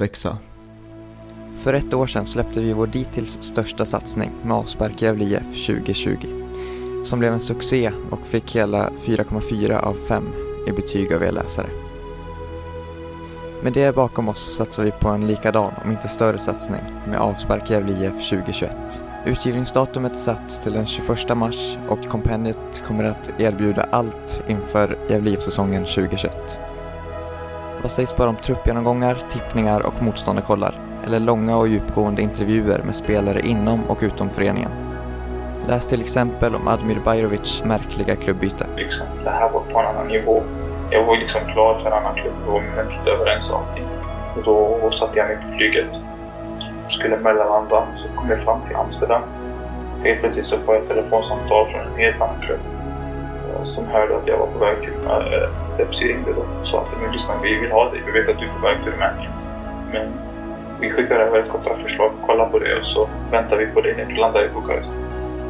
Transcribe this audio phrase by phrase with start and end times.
[0.00, 0.38] växa.
[1.56, 6.16] För ett år sedan släppte vi vår dittills största satsning med Avspark Gävle IF 2020.
[7.04, 10.24] Som blev en succé och fick hela 4,4 av 5
[10.66, 11.66] i betyg av er läsare.
[13.62, 17.70] Med det bakom oss satsar vi på en likadan, om inte större satsning, med Avspark
[17.70, 19.00] Gävle IF 2021.
[19.26, 25.30] Utgivningsdatumet är satt till den 21 mars och kompendiet kommer att erbjuda allt inför Gävle
[25.30, 26.58] IF-säsongen 2021.
[27.82, 30.74] Vad sägs bara om truppgenomgångar, tippningar och motståndarkollar?
[31.06, 34.70] Eller långa och djupgående intervjuer med spelare inom och utom föreningen?
[35.68, 38.66] Läs till exempel om Admir Bajrovics märkliga klubbyte.
[38.76, 40.42] Liksom, det här var på en annan nivå.
[40.90, 43.84] Jag var liksom klar för en annan klubb och mentalt överens om allting.
[44.36, 45.86] Och då satte jag mig på flyget.
[46.88, 49.22] Skulle mellanlanda, så kom jag fram till Amsterdam.
[50.04, 52.60] Helt plötsligt så får jag ett telefonsamtal från en helt annan klubb.
[53.74, 57.12] Som hörde att jag var på väg till äh, Sepsi ringde och sa att men
[57.12, 58.02] lyssna, vi vill ha dig.
[58.06, 59.32] Vi vet att du är på väg till Rumänien.
[59.92, 60.06] Men
[60.80, 64.04] vi skickar över ett kontraktförslag, kolla på det och så väntar vi på dig när
[64.04, 64.92] du landar i Bukarest.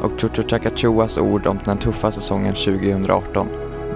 [0.01, 3.47] Och Chucho Chakachuas ord om den tuffa säsongen 2018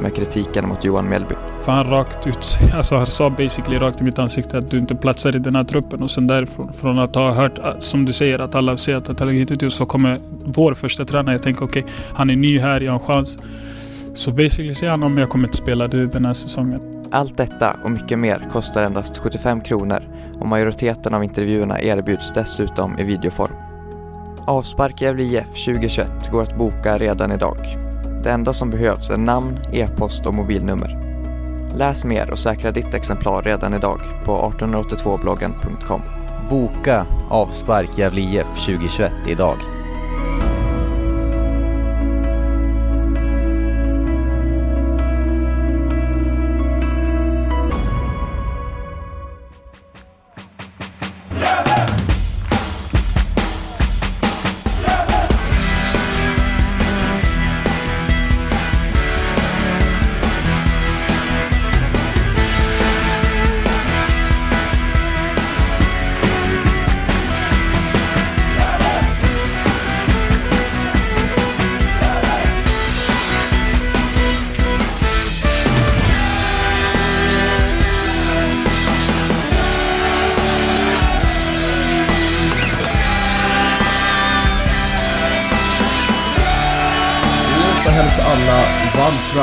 [0.02, 1.36] med kritiken mot Johan Mjällby.
[1.62, 4.96] För han rakt ut, alltså han sa basically rakt i mitt ansikte att du inte
[4.96, 8.40] platsar i den här truppen och sen därifrån, från att ha hört, som du säger,
[8.40, 11.94] att alla säger att Talang hittills så kommer vår första tränare, jag tänker okej, okay,
[12.16, 13.40] han är ny här, jag har en chans.
[14.14, 17.08] Så basically säger han om jag kommer inte spela det den här säsongen.
[17.12, 20.04] Allt detta och mycket mer kostar endast 75 kronor
[20.40, 23.56] och majoriteten av intervjuerna erbjuds dessutom i videoform.
[24.48, 27.58] Avspark Gävle IF 2021 går att boka redan idag.
[28.24, 31.00] Det enda som behövs är namn, e-post och mobilnummer.
[31.76, 36.02] Läs mer och säkra ditt exemplar redan idag på 1882bloggen.com.
[36.50, 39.58] Boka Avspark Gävle IF 2021 idag.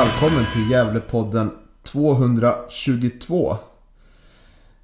[0.01, 1.51] Välkommen till Gävlepodden
[1.83, 3.57] 222.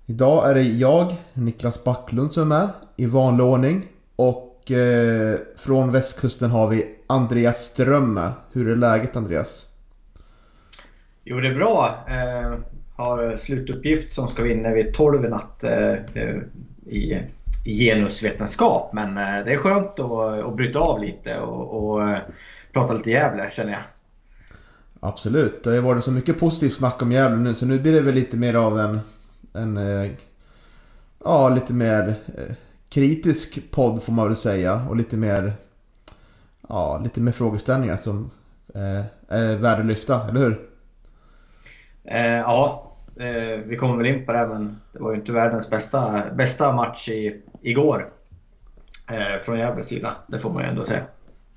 [0.05, 3.87] Idag är det jag, Niklas Backlund, som är med i vanlig ordning.
[4.15, 8.31] Och eh, från västkusten har vi Andreas Strömme.
[8.51, 9.67] Hur är läget Andreas?
[11.23, 12.05] Jo, det är bra.
[12.07, 12.53] Eh,
[12.95, 15.93] har slutuppgift som ska vinna vid 12 i natt eh,
[16.85, 17.19] i,
[17.65, 18.93] genusvetenskap.
[18.93, 22.17] Men eh, det är skönt att, att bryta av lite och, och eh,
[22.73, 23.81] prata lite Gävle känner jag.
[24.99, 28.01] Absolut, det har varit så mycket positivt snack om Gävle nu så nu blir det
[28.01, 28.99] väl lite mer av en...
[29.53, 30.11] en eh,
[31.23, 32.55] ja, lite mer eh,
[32.89, 35.53] kritisk podd får man väl säga och lite mer...
[36.69, 38.31] Ja, lite mer frågeställningar som
[38.73, 40.69] eh, är värda att lyfta, eller hur?
[42.09, 42.83] ja,
[43.65, 47.09] vi kommer väl in på det men det var ju inte världens bästa, bästa match
[47.09, 48.07] i, igår.
[49.41, 51.03] från Gävles sida, det får man ju ändå säga.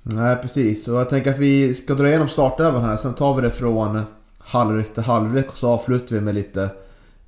[0.03, 2.97] Nej precis, och jag tänker att vi ska dra igenom startelvan här.
[2.97, 4.01] Sen tar vi det från
[4.37, 6.69] halvlek till halvlek och så avslutar vi med lite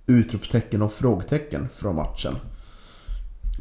[0.06, 2.36] utropstecken och frågetecken från matchen.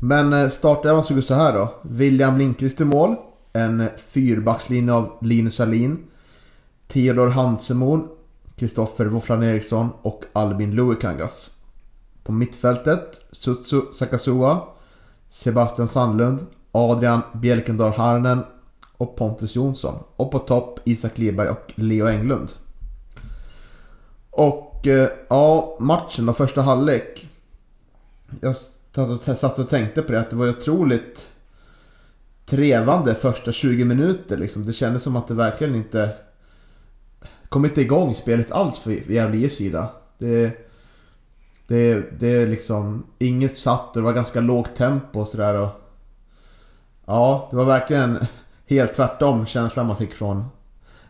[0.01, 1.75] Men eh, startelvan såg ut så här då.
[1.83, 3.17] William Lindqvist i mål.
[3.53, 5.99] En fyrbackslinje av Linus Alin.
[6.89, 8.09] Theodor Hansemon.
[8.57, 11.51] Kristoffer Våfflan Eriksson och Albin Luikangas.
[12.25, 14.61] På mittfältet Sutsu Sakasua.
[15.29, 16.47] Sebastian Sandlund.
[16.73, 18.43] Adrian Bjelkendal Harnen
[19.03, 20.05] och Pontus Jonsson.
[20.17, 22.53] Och på topp Isak Liberg och Leo Englund.
[24.31, 27.29] Och eh, ja, matchen då, första halvlek.
[28.41, 28.57] Jag
[29.37, 31.29] satt och tänkte på det att det var otroligt
[32.47, 34.67] trevande första 20 minuter liksom.
[34.67, 36.11] Det kändes som att det verkligen inte
[37.49, 39.89] kom inte igång spelet alls för Gävle IFs sida.
[40.19, 40.69] Det,
[41.67, 45.69] det, det är liksom inget satt och det var ganska lågt tempo och sådär.
[47.07, 48.27] Ja, det var verkligen
[48.75, 50.45] helt tvärtom känslan man fick från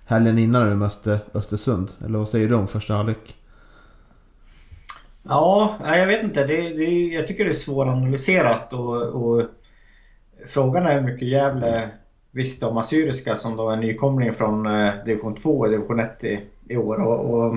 [0.06, 1.90] helgen innan när mötte Östersund.
[2.04, 3.36] Eller vad säger du om första halvlek?
[5.22, 6.44] Ja, jag vet inte.
[6.44, 9.42] Det, det, jag tycker det är svåranalyserat och, och
[10.46, 11.90] frågan är hur mycket Gävle
[12.30, 16.40] visste om Assyriska som då är nykomling från eh, division 2 och division 1 i,
[16.68, 17.06] i år.
[17.06, 17.56] Och, och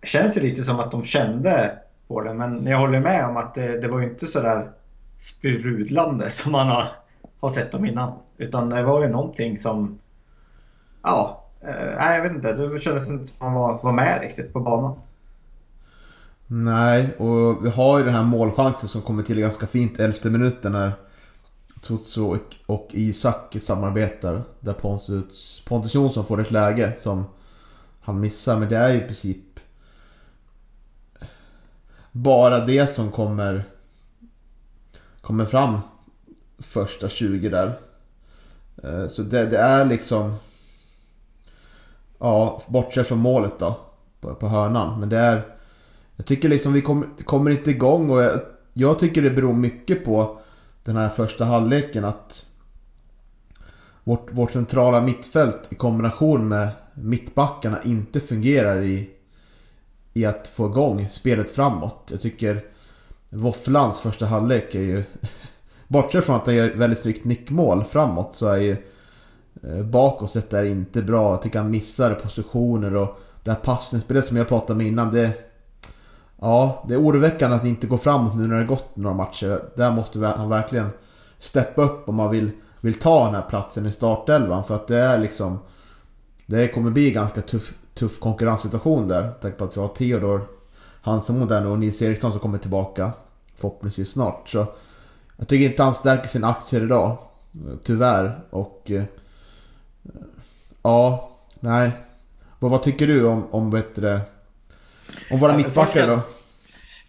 [0.00, 2.34] det känns ju lite som att de kände på det.
[2.34, 4.70] Men jag håller med om att det, det var ju inte sådär
[5.18, 6.84] sprudlande som man har,
[7.40, 8.12] har sett dem innan.
[8.40, 9.98] Utan det var ju någonting som...
[11.02, 12.52] Ja, eh, jag vet inte.
[12.52, 14.98] Det kändes inte som att man var, var med riktigt på banan.
[16.46, 20.72] Nej, och vi har ju den här målchansen som kommer till ganska fint elfte minuten
[20.72, 20.92] när
[21.80, 24.42] Tutsu och, och Isak samarbetar.
[24.60, 27.24] Där Pontus, Pontus Jonsson får ett läge som
[28.00, 28.56] han missar.
[28.56, 29.60] Men det är ju i princip
[32.12, 33.64] bara det som kommer
[35.20, 35.78] kommer fram
[36.58, 37.80] första 20 där.
[38.82, 40.34] Eh, så det, det är liksom...
[42.18, 43.80] Ja, bortsett från målet då.
[44.20, 45.00] På, på hörnan.
[45.00, 45.54] Men det är...
[46.16, 48.40] Jag tycker liksom vi kommer, kommer inte igång och jag,
[48.72, 50.40] jag tycker det beror mycket på
[50.84, 52.44] den här första halvleken att
[54.04, 59.10] vårt, vårt centrala mittfält i kombination med mittbackarna inte fungerar i,
[60.12, 62.08] i att få igång spelet framåt.
[62.10, 62.64] Jag tycker
[63.30, 65.04] Våfflans första halvlek är ju...
[65.90, 68.76] Bortsett från att han gör väldigt snyggt nickmål framåt så är ju
[69.62, 71.30] eh, bakåt sett är inte bra.
[71.30, 75.32] Jag tycker han missar positioner och det här passningsspelet som jag pratade om innan det...
[76.40, 79.62] Ja, det är oroväckande att det inte går framåt nu när det gått några matcher.
[79.76, 80.90] Där måste han verkligen
[81.38, 82.50] steppa upp om man vill,
[82.80, 84.64] vill ta den här platsen i startelvan.
[84.64, 85.58] För att det är liksom...
[86.46, 89.32] Det kommer bli en ganska tuff, tuff konkurrenssituation där.
[89.40, 90.46] Tack på att vi har Theodor
[91.02, 93.12] Hansen där och Nils Eriksson som kommer tillbaka.
[93.56, 94.48] Förhoppningsvis snart.
[94.48, 94.66] Så
[95.40, 97.18] jag tycker inte han stärker sina aktier idag.
[97.84, 98.40] Tyvärr.
[98.50, 98.90] Och...
[98.90, 99.02] Eh,
[100.82, 101.90] ja, nej.
[102.58, 104.20] Vad, vad tycker du om, om bättre...
[105.30, 106.20] Om våra mittbackar då?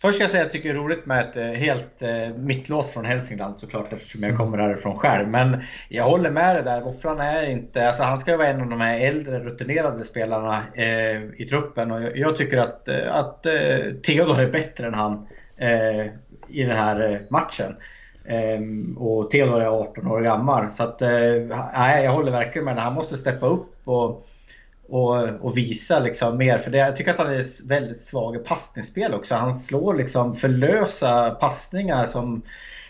[0.01, 2.37] Först ska jag säga att jag tycker det är roligt med ett eh, helt eh,
[2.37, 5.27] mittlås från Hälsingland såklart eftersom jag kommer härifrån själv.
[5.27, 6.81] Men jag håller med dig där.
[6.81, 7.87] Våfflan är inte...
[7.87, 11.91] Alltså han ska ju vara en av de här äldre rutinerade spelarna eh, i truppen.
[11.91, 13.53] Och jag, jag tycker att, eh, att eh,
[14.03, 15.27] Theodor är bättre än han
[15.57, 16.05] eh,
[16.47, 17.75] i den här matchen.
[18.25, 20.69] Ehm, och Theodor är 18 år gammal.
[20.69, 21.09] Så att, eh,
[21.73, 22.77] nej, jag håller verkligen med.
[22.77, 23.73] Han måste steppa upp.
[23.83, 24.27] och
[24.91, 26.57] och, och visa liksom mer.
[26.57, 29.35] För det, jag tycker att han är väldigt svag i passningsspel också.
[29.35, 32.41] Han slår liksom för lösa passningar som,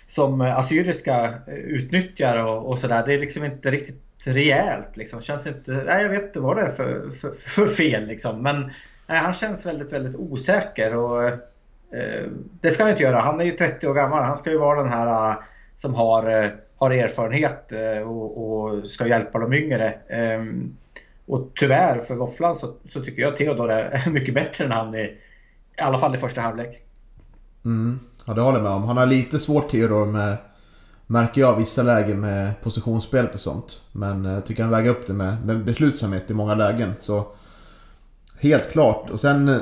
[0.07, 3.04] som assyriska utnyttjar och, och sådär.
[3.06, 4.98] Det är liksom inte riktigt rejält.
[4.98, 5.22] Liksom.
[5.22, 8.06] Känns inte, nej, jag vet inte vad det är för, för, för fel.
[8.06, 8.44] Liksom.
[8.44, 8.62] Men
[9.07, 10.95] nej, han känns väldigt, väldigt osäker.
[10.95, 11.34] Och,
[11.92, 12.28] Eh,
[12.62, 13.20] det ska han inte göra.
[13.20, 14.24] Han är ju 30 år gammal.
[14.24, 15.36] Han ska ju vara den här eh,
[15.76, 17.72] som har, eh, har erfarenhet
[18.06, 19.94] och, och, ska hjälpa de yngre.
[20.10, 20.76] Ehm,
[21.26, 25.18] och tyvärr för Våfflan så, så, tycker jag Theodor är mycket bättre än han i,
[25.78, 26.82] i alla fall i första halvlek.
[27.66, 28.00] Mm.
[28.26, 28.84] Ja det håller jag med om.
[28.84, 30.38] Han har lite svårt Theodor med
[31.08, 33.82] Märker jag vissa lägen med positionsspelet och sånt.
[33.92, 36.94] Men jag tycker han väger upp det med, med beslutsamhet i många lägen.
[37.00, 37.28] Så
[38.42, 39.10] Helt klart.
[39.10, 39.62] Och sen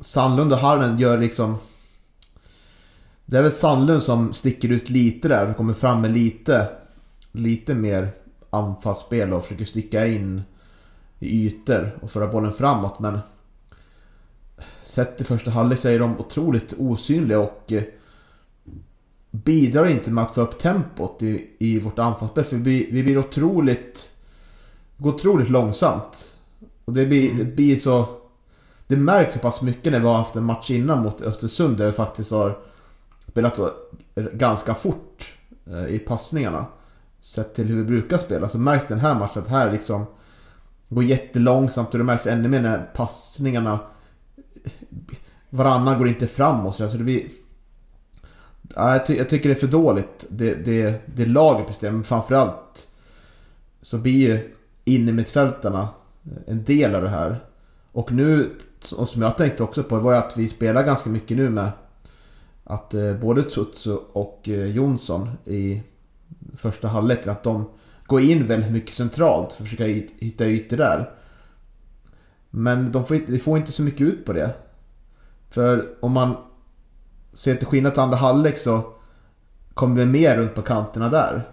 [0.00, 1.56] Sandlund och Harnen gör liksom...
[3.26, 5.54] Det är väl Sandlund som sticker ut lite där.
[5.54, 6.68] Kommer fram med lite...
[7.32, 8.12] Lite mer
[8.50, 10.42] anfallsspel och försöker sticka in
[11.18, 13.18] i ytor och föra bollen framåt men
[14.82, 17.82] Sett i första halvlek så är de otroligt osynliga och eh,
[19.30, 23.18] bidrar inte med att få upp tempot i, i vårt anfallsspel för vi, vi blir
[23.18, 24.12] otroligt
[24.96, 26.32] Det går otroligt långsamt
[26.84, 28.17] och det blir, det blir så
[28.88, 31.86] det märks så pass mycket när vi har haft en match innan mot Östersund där
[31.86, 32.58] vi faktiskt har
[33.28, 33.60] spelat
[34.14, 35.32] ganska fort
[35.66, 36.66] eh, i passningarna.
[37.20, 40.06] Sett till hur vi brukar spela så märks den här matchen att här liksom
[40.88, 43.78] Går jättelångsamt och det märks ännu mer när passningarna
[45.50, 46.74] Varannan går inte framåt.
[46.74, 47.28] Så det blir
[48.74, 52.04] ja, jag, ty jag, tycker det är för dåligt det, det, det laget presterar men
[52.04, 52.88] framförallt
[53.82, 54.54] Så blir ju
[54.84, 55.88] innermittfältarna
[56.46, 57.36] en del av det här.
[57.92, 58.50] Och nu,
[58.92, 61.70] och som jag tänkte också på, var ju att vi spelar ganska mycket nu med
[62.64, 65.82] Att eh, både Tsutsu och eh, Jonsson i
[66.56, 67.26] första halvlek.
[67.26, 67.70] Att de
[68.06, 69.84] går in väldigt mycket centralt för att försöka
[70.18, 71.10] hitta ytor där.
[72.50, 74.54] Men de får inte, de får inte så mycket ut på det.
[75.50, 76.36] För om man
[77.32, 78.92] ser till skillnad till andra halvlek så
[79.74, 81.48] kommer vi mer runt på kanterna där.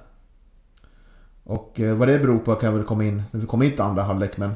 [1.44, 3.72] Och eh, vad det beror på kan jag väl komma in när vi kommer in
[3.72, 4.54] till andra halvlek men...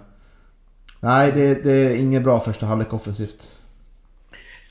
[1.00, 3.56] Nej, det, det är ingen bra första halvlek offensivt.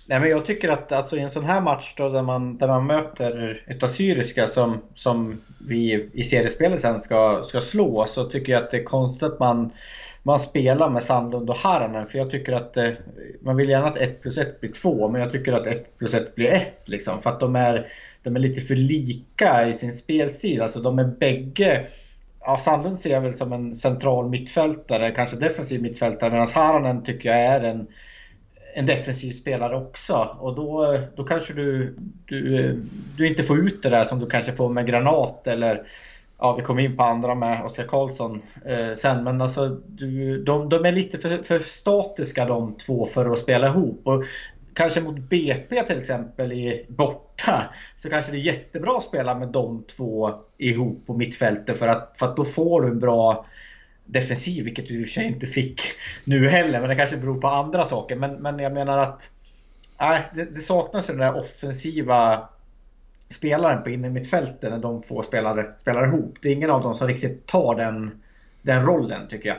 [0.06, 2.68] Nej, men jag tycker att alltså, i en sån här match då, där, man, där
[2.68, 8.52] man möter ett assyriska som, som vi i seriespelet sen ska, ska slå så tycker
[8.52, 9.72] jag att det är konstigt att man,
[10.22, 12.06] man spelar med Sandlund och Haranen.
[12.08, 12.90] För jag tycker att eh,
[13.40, 16.14] man vill gärna att 1 plus 1 blir 2 men jag tycker att 1 plus
[16.14, 16.82] 1 blir 1.
[16.84, 17.86] Liksom, för att de är,
[18.22, 20.62] de är lite för lika i sin spelstil.
[20.62, 21.86] Alltså de är bägge
[22.40, 27.28] Ja, Sandlund ser jag väl som en central mittfältare, kanske defensiv mittfältare medan Haranen tycker
[27.28, 27.86] jag är en
[28.74, 30.36] en defensiv spelare också.
[30.40, 32.82] Och då, då kanske du, du,
[33.16, 35.86] du inte får ut det där som du kanske får med Granat eller
[36.40, 39.24] Ja, vi kommer in på andra med Oskar Karlsson eh, sen.
[39.24, 43.68] Men alltså, du, de, de är lite för, för, statiska de två för att spela
[43.68, 44.00] ihop.
[44.04, 44.24] Och
[44.74, 46.86] kanske mot BP till exempel i
[47.38, 47.64] borta
[47.96, 52.14] så kanske det är jättebra att spela med de två ihop på mittfältet för att,
[52.18, 53.46] för att då får du en bra
[54.04, 55.80] defensiv, vilket du i och för sig inte fick
[56.24, 56.80] nu heller.
[56.80, 58.16] Men det kanske beror på andra saker.
[58.16, 59.30] Men, men jag menar att
[60.00, 62.48] nej, det, det saknas den där offensiva
[63.28, 66.38] spelaren på innermittfältet när de två spelare spelar ihop.
[66.42, 68.22] Det är ingen av dem som riktigt tar den,
[68.62, 69.58] den rollen tycker jag.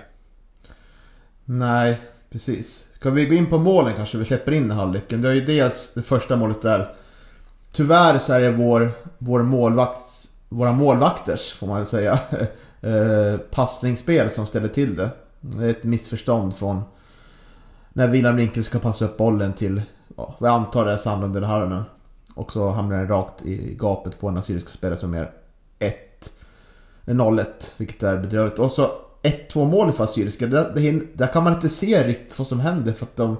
[1.45, 1.97] Nej,
[2.29, 2.87] precis.
[2.95, 4.17] Ska vi gå in på målen kanske?
[4.17, 5.21] Vi släpper in i halvleken.
[5.21, 6.95] Det är ju dels det första målet där.
[7.71, 12.19] Tyvärr så är det vår, vår målvakts, våra målvakters, får man väl säga,
[12.81, 15.09] eh, passningsspel som ställer till det.
[15.41, 16.81] Det är ett missförstånd från
[17.93, 19.81] när William Lindqvist ska passa upp bollen till,
[20.17, 21.83] ja, vad jag antar det är Sandlund eller Harnen.
[22.35, 25.31] Och så hamnar den rakt i gapet på en assyrisk spelare som är
[25.79, 25.95] 1
[27.05, 27.45] 0-1,
[27.77, 28.59] vilket är bedrövligt.
[28.59, 28.91] Och så
[29.23, 33.05] 1-2 målet för Assyriska, där, där kan man inte se riktigt vad som händer för
[33.05, 33.37] att de...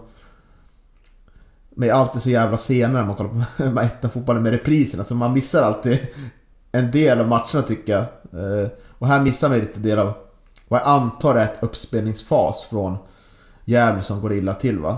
[1.79, 5.03] Men jag är alltid så jävla sena när man kollar på ettan fotbollen med repriserna
[5.03, 5.99] så man missar alltid
[6.71, 8.01] en del av matcherna tycker jag.
[8.01, 10.13] Eh, och här missar man lite del av
[10.67, 12.97] vad jag antar är ett uppspelningsfas från
[13.65, 14.97] Gävle som går illa till va?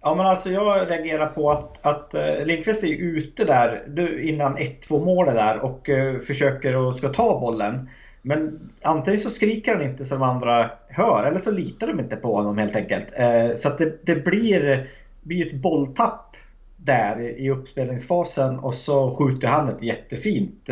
[0.00, 5.04] Ja men alltså jag reagerar på att, att eh, Lindqvist är ute där innan 1-2
[5.04, 7.88] målet där och uh, försöker och ska ta bollen.
[8.22, 12.16] Men antingen så skriker han inte så de andra hör eller så litar de inte
[12.16, 13.06] på honom helt enkelt.
[13.20, 14.88] Uh, så att det, det blir,
[15.28, 16.36] blir ett bolltapp
[16.76, 20.68] där i uppspelningsfasen och så skjuter han ett jättefint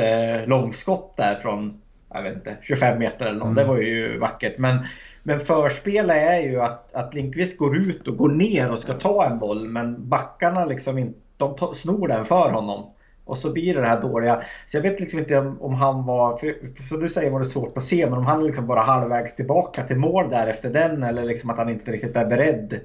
[0.47, 1.81] långskott där från
[2.15, 3.47] jag vet inte, 25 meter eller något.
[3.47, 3.55] Mm.
[3.55, 4.59] Det var ju vackert.
[4.59, 4.79] Men
[5.27, 9.27] men förspelet är ju att, att Linkvist går ut och går ner och ska ta
[9.27, 12.91] en boll men backarna liksom inte, de snor den för honom.
[13.25, 14.41] Och så blir det det här dåliga.
[14.67, 17.45] Så jag vet liksom inte om, om han var, för, för du säger var det
[17.45, 21.03] svårt att se, men om han liksom bara halvvägs tillbaka till mål där efter den
[21.03, 22.81] eller liksom att han inte riktigt är beredd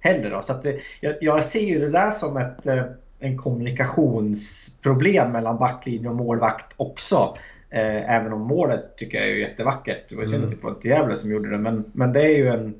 [0.00, 0.30] heller.
[0.30, 0.42] Då.
[0.42, 2.84] Så att det, jag, jag ser ju det där som ett, eh,
[3.18, 7.36] en kommunikationsproblem mellan backlinje och målvakt också.
[7.70, 10.08] Eh, även om målet tycker jag är jättevackert.
[10.08, 11.58] Det var synd att det var inte Gävle som gjorde det.
[11.58, 12.74] Men, men det är ju en,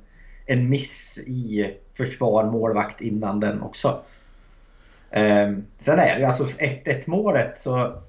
[0.46, 4.02] en miss i försvar, målvakt innan den också.
[5.10, 8.02] Eh, sen är det alltså 1-1 målet så,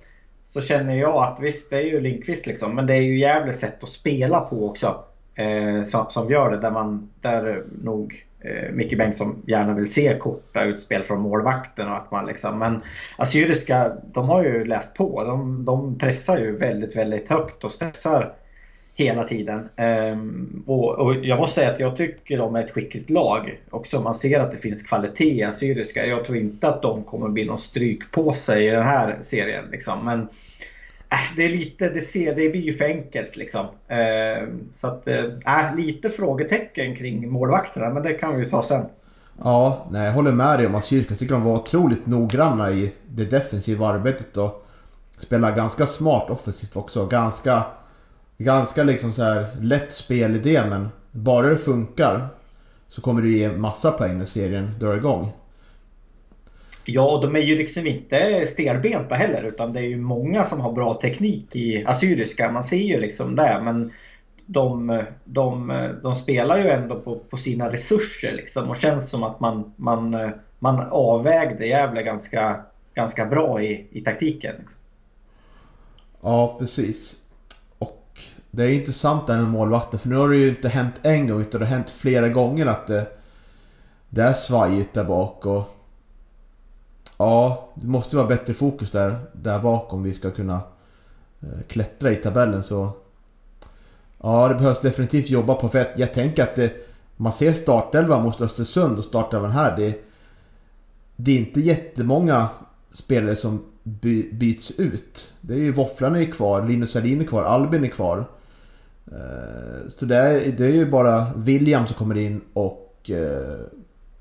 [0.45, 2.75] så känner jag att visst det är ju Lindqvist liksom.
[2.75, 5.03] Men det är ju Gävles sätt att spela på också.
[5.35, 6.57] Eh, som, som gör det.
[6.57, 11.88] Där man där nog eh, Micke Bengtsson gärna vill se korta utspel från målvakten.
[11.88, 12.81] Och att man liksom, men
[13.17, 15.24] Assyriska, de har ju läst på.
[15.24, 18.34] De, de pressar ju väldigt, väldigt högt och stressar
[19.00, 19.69] hela tiden.
[19.75, 23.60] Ehm, och, och, jag måste säga att jag tycker de är ett skickligt lag.
[23.69, 26.05] Också man ser att det finns kvalitet i Assyriska.
[26.05, 29.65] Jag tror inte att de kommer bli någon stryk på sig i den här serien.
[29.72, 30.05] Liksom.
[30.05, 30.27] Men
[31.11, 33.65] Äh, det är lite, det, ser, det blir ju för enkelt liksom.
[33.87, 38.63] Eh, så att, eh, äh, lite frågetecken kring målvakterna, men det kan vi ju ta
[38.63, 38.85] sen.
[39.43, 42.93] Ja, nej, jag håller med dig om att Jag tycker de var otroligt noggranna i
[43.07, 44.65] det defensiva arbetet och
[45.17, 47.05] spelar ganska smart offensivt också.
[47.05, 47.63] Ganska,
[48.37, 52.27] ganska liksom så här lätt spelidé men bara det funkar
[52.87, 55.31] så kommer det ge massa poäng när serien drar igång.
[56.91, 60.62] Ja, och de är ju liksom inte stelbenta heller utan det är ju många som
[60.62, 62.51] har bra teknik i assyriska.
[62.51, 63.62] Man ser ju liksom det.
[63.63, 63.91] Men
[64.46, 69.39] de, de, de spelar ju ändå på, på sina resurser liksom och känns som att
[69.39, 72.62] man, man, man avvägde Gävle ganska,
[72.93, 74.55] ganska bra i, i taktiken.
[74.60, 74.79] Liksom.
[76.22, 77.15] Ja, precis.
[77.79, 78.19] Och
[78.51, 81.27] det är intressant det här med målvakten för nu har det ju inte hänt en
[81.27, 83.08] gång utan det har hänt flera gånger att det,
[84.10, 85.78] det är svajigt där bak och
[87.21, 90.61] Ja, det måste vara bättre fokus där, där bak om vi ska kunna
[91.41, 92.91] eh, klättra i tabellen så...
[94.21, 96.73] Ja, det behövs definitivt jobba på för jag, tänker att det,
[97.15, 99.77] man ser startelvan mot Östersund och startelvan här.
[99.77, 100.01] Det,
[101.15, 102.49] det är inte jättemånga
[102.91, 105.33] spelare som by, byts ut.
[105.41, 108.25] Det är ju Våfflan är kvar, Linus Alin är kvar, Albin är kvar.
[109.11, 113.59] Eh, så det är, det är ju bara William som kommer in och eh,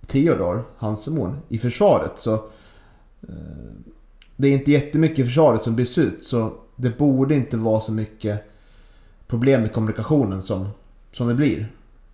[0.06, 2.12] Theodor, Hansemon, i försvaret.
[2.16, 2.44] Så
[4.36, 7.92] det är inte jättemycket i försvaret som byts ut så det borde inte vara så
[7.92, 8.44] mycket
[9.26, 10.68] problem med kommunikationen som,
[11.12, 11.58] som det blir.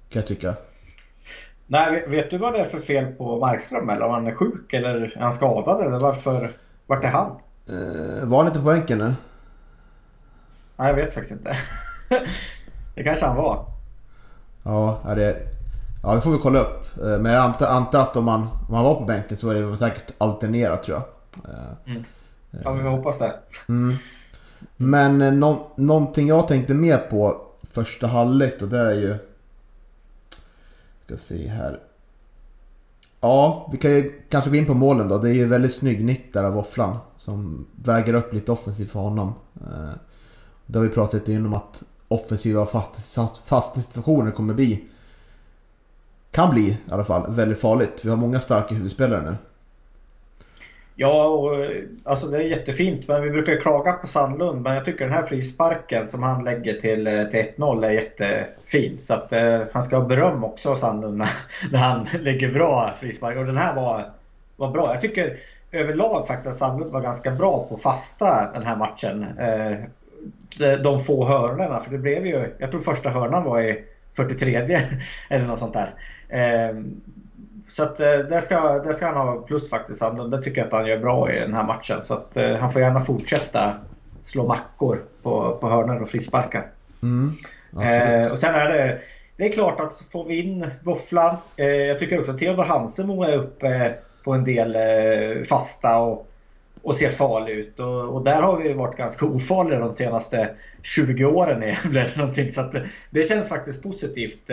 [0.08, 0.54] Kan jag tycka.
[1.66, 3.88] Nej, vet du vad det är för fel på Markström?
[3.88, 5.86] Eller om han är sjuk eller är han skadad?
[5.86, 6.52] Eller varför?
[6.86, 7.30] Vart är han?
[7.68, 9.14] Eh, var han inte på bänken nu?
[10.76, 11.56] Nej, jag vet faktiskt inte.
[12.94, 13.66] det kanske han var.
[14.62, 15.53] Ja, det,
[16.04, 16.98] Ja, vi får väl kolla upp.
[16.98, 19.54] Eh, Men jag antar, antar att om man, om man var på bänken så är
[19.54, 21.54] det säkert alternerat tror jag.
[21.54, 22.02] Eh,
[22.64, 23.32] Ja, vi får hoppas det.
[23.68, 23.94] Mm.
[24.76, 29.16] Men eh, nå, någonting jag tänkte mer på första halvlek då det är ju...
[31.06, 31.80] Ska se här.
[33.20, 35.18] Ja, vi kan ju kanske gå in på målen då.
[35.18, 36.96] Det är ju väldigt snygg nick där av Våfflan.
[37.16, 39.34] Som väger upp lite offensivt för honom.
[39.60, 39.90] Eh,
[40.66, 44.84] Det har vi pratat lite om att offensiva fasta, fasta situationer kommer bli...
[46.34, 48.00] Kan bli i alla fall väldigt farligt.
[48.04, 49.36] Vi har många starka huvudspelare nu.
[50.96, 53.08] Ja, och, eh, alltså det är jättefint.
[53.08, 54.62] Men vi brukar ju klaga på Sandlund.
[54.62, 58.98] Men jag tycker den här frisparken som han lägger till, eh, till 1-0 är jättefin.
[59.00, 61.30] Så att eh, han ska ha beröm också av Sandlund när,
[61.70, 63.36] när han lägger bra frispark.
[63.36, 64.04] Och den här var,
[64.56, 64.92] var bra.
[64.92, 65.36] Jag tycker
[65.72, 69.26] överlag faktiskt att Sandlund var ganska bra på fasta den här matchen.
[69.38, 69.76] Eh,
[70.58, 71.78] de, de få hörnorna.
[71.78, 73.84] För det blev ju, jag tror första hörnan var i
[74.16, 74.56] 43
[75.28, 75.94] eller något sånt där.
[76.34, 76.76] Eh,
[77.68, 80.02] så att eh, det ska, det ska han ha plus faktiskt.
[80.02, 82.02] Han, det tycker jag att han gör bra i den här matchen.
[82.02, 83.74] Så att eh, han får gärna fortsätta
[84.24, 86.66] slå mackor på, på hörnor och frisparkar.
[87.02, 87.32] Mm.
[87.82, 88.98] Eh, och sen är det...
[89.36, 91.36] Det är klart att får vi in våfflan.
[91.56, 96.28] Eh, jag tycker också att Theodor Hansemo är uppe på en del eh, fasta och,
[96.82, 97.80] och ser farlig ut.
[97.80, 100.50] Och, och där har vi varit ganska ofarliga de senaste
[100.82, 102.50] 20 åren i eller någonting.
[102.50, 102.74] Så att
[103.10, 104.50] det, känns faktiskt positivt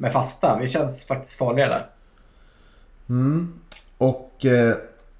[0.00, 0.58] med fasta.
[0.60, 1.86] Vi känns faktiskt farliga där.
[3.08, 3.52] Mm.
[3.98, 4.74] Och eh,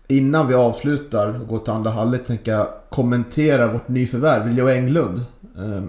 [0.09, 5.25] innan vi avslutar och går till andra halvlek tänker jag kommentera vårt nyförvärv, Leo Englund.
[5.57, 5.83] Eh,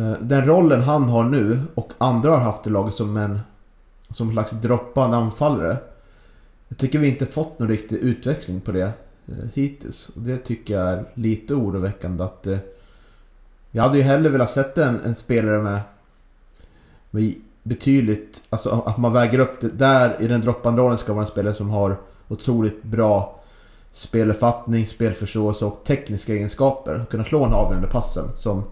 [0.00, 3.40] eh, den rollen han har nu och andra har haft i laget som en
[4.10, 5.76] som slags droppande anfallare.
[6.68, 8.92] Jag tycker vi inte fått någon riktig utväxling på det
[9.26, 10.08] eh, hittills.
[10.08, 12.58] Och det tycker jag är lite oroväckande att eh,
[13.70, 15.80] Jag hade ju hellre velat sett en, en spelare med,
[17.10, 19.68] med betydligt, alltså att man väger upp det.
[19.68, 21.96] Där i den droppande rollen ska vara en spelare som har
[22.28, 23.40] otroligt bra
[23.92, 26.94] speluppfattning, spelförståelse och tekniska egenskaper.
[26.94, 28.34] Att kunna slå en avgörande passen.
[28.34, 28.64] Som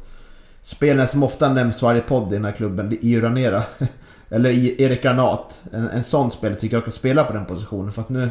[0.62, 3.62] spelare som ofta nämns varje podd i den här klubben, i Ranera.
[4.28, 5.62] Eller i Erik Granat.
[5.73, 7.93] En, en sån spelare tycker jag kan spela på den positionen.
[7.93, 8.30] För att nu...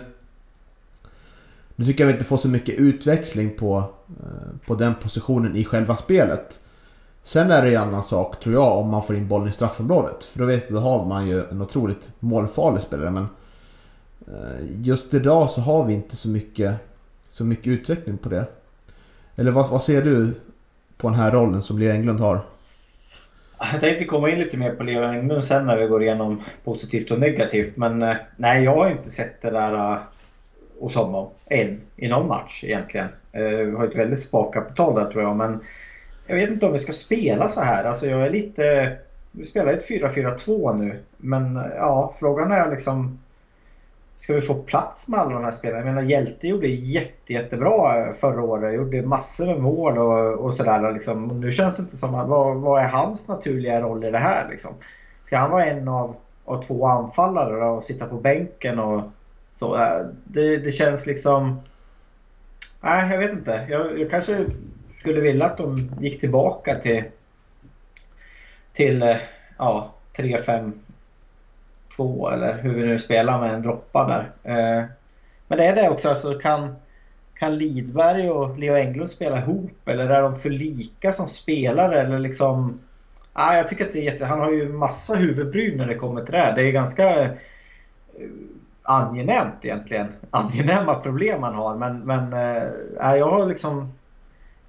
[1.75, 5.65] Nu tycker jag vi inte får så mycket utveckling på, eh, på den positionen i
[5.65, 6.60] själva spelet.
[7.23, 10.23] Sen är det en annan sak tror jag om man får in bollen i straffområdet.
[10.23, 13.11] För då vet då har man ju en otroligt målfarlig spelare.
[13.11, 13.27] Men
[14.27, 16.75] eh, just idag så har vi inte så mycket,
[17.29, 18.45] så mycket utveckling på det.
[19.35, 20.33] Eller vad, vad ser du
[20.97, 22.41] på den här rollen som Leo Englund har?
[23.71, 27.11] Jag tänkte komma in lite mer på Leo Englund sen när vi går igenom positivt
[27.11, 27.77] och negativt.
[27.77, 29.97] Men eh, nej, jag har inte sett det där eh,
[30.79, 33.07] hos honom än i någon match egentligen.
[33.33, 35.35] Vi har ett väldigt sparkapital där tror jag.
[35.35, 35.59] Men
[36.27, 37.83] jag vet inte om vi ska spela så här.
[37.83, 38.97] Alltså jag är lite...
[39.31, 40.99] Vi spelar ett 4-4-2 nu.
[41.17, 43.19] Men ja, frågan är liksom...
[44.17, 45.79] Ska vi få plats med alla de här spelarna?
[45.79, 48.75] Jag menar Hjälte gjorde jätte, jättebra eh, förra året.
[48.75, 50.91] Gjorde massor med mål och, och sådär.
[50.91, 51.41] Liksom.
[51.41, 52.15] Nu känns det inte som...
[52.15, 54.73] Att, vad, vad är hans naturliga roll i det här liksom?
[55.23, 59.01] Ska han vara en av, av två anfallare då, och sitta på bänken och
[59.55, 59.77] så?
[60.23, 61.61] Det, det känns liksom...
[62.81, 63.67] Nej, jag vet inte.
[63.69, 64.45] Jag, jag kanske
[65.01, 67.03] skulle vilja att de gick tillbaka till,
[68.73, 69.17] till eh,
[69.57, 70.73] ja, 3-5-2
[72.33, 74.31] eller hur vi nu spelar med en droppa där.
[74.43, 74.83] Eh,
[75.47, 76.75] men det är det också, alltså kan,
[77.33, 82.19] kan Lidberg och Leo Englund spela ihop eller är de för lika som spelare eller
[82.19, 82.79] liksom...
[83.33, 84.25] Ah, jag tycker att det är jätte...
[84.25, 86.55] Han har ju massa huvudbry när det kommer till det här.
[86.55, 87.31] Det är ganska eh,
[88.83, 90.07] angenämt egentligen.
[90.31, 93.93] Angenäma problem man har men, men äh, jag har liksom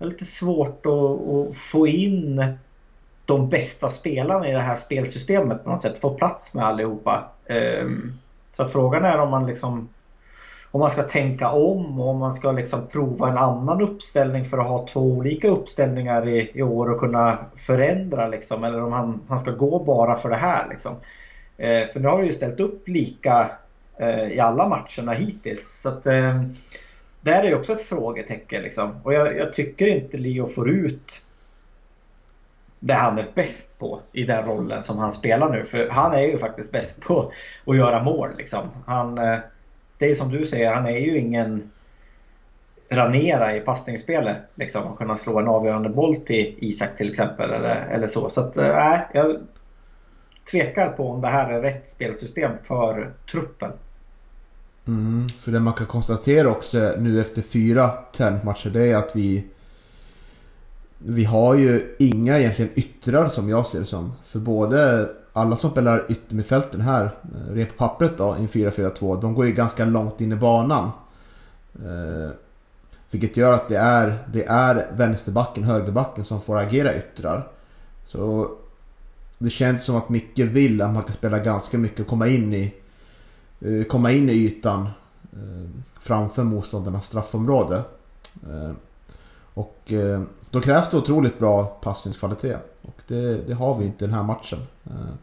[0.03, 2.57] det är lite svårt att, att, få in
[3.27, 5.99] de bästa spelarna i det här spelsystemet på något sätt.
[5.99, 7.25] Få plats med allihopa.
[7.47, 8.19] Ehm,
[8.53, 9.89] så frågan är om man liksom
[10.71, 14.59] om man ska tänka om och om man ska liksom prova en annan uppställning för
[14.59, 18.65] att ha två olika uppställningar i, i år och kunna förändra liksom.
[18.65, 20.97] Eller om han, han ska gå bara för det här liksom.
[21.57, 23.51] Eh, för nu har vi ju ställt upp lika
[23.97, 25.81] eh, i alla matcherna hittills.
[25.83, 26.43] Så att eh,
[27.23, 29.01] där är det också ett frågetecken liksom.
[29.03, 31.23] Och jag, jag, tycker inte Leo får ut
[32.81, 35.65] det han är bäst på i den rollen som han spelar nu.
[35.65, 37.33] För han är ju faktiskt bäst på
[37.67, 38.69] att göra mål liksom.
[38.87, 39.39] Han, eh,
[39.99, 41.71] det är som du säger, han är ju ingen
[42.91, 44.37] Ranera i passningsspelet.
[44.55, 47.51] Liksom, och kunna slå en avgörande boll till Isak till exempel.
[47.51, 48.29] Eller, eller så.
[48.29, 49.37] Så att, äh, jag
[50.51, 53.73] tvekar på om det här är rätt spelsystem för truppen.
[54.87, 59.45] Mm, för det man kan konstatera också nu efter fyra träningsmatcher det är att vi
[60.99, 64.13] Vi har ju inga egentligen yttrar som jag ser det som.
[64.27, 69.35] För både alla som spelar yttermittfälten här, eh, rent på pappret då, i 4-4-2, de
[69.35, 70.91] går ju ganska långt in i banan.
[71.75, 72.31] Eh,
[73.11, 77.49] vilket gör att det är, det är vänsterbacken, högerbacken som får agera yttrar.
[78.05, 78.51] Så
[79.39, 82.55] det känns som att Micke vill att man kan spela ganska mycket och komma in
[82.55, 82.75] i,
[83.65, 84.89] Eh, komma in i ytan
[85.33, 85.71] eh,
[86.01, 87.83] framför motståndarnas straffområde.
[88.49, 88.73] Eh,
[89.55, 92.61] och eh, då krävs det otroligt bra passningskvalitet.
[92.83, 94.59] Och det, det har vi inte i den här matchen.
[94.87, 95.15] Eh,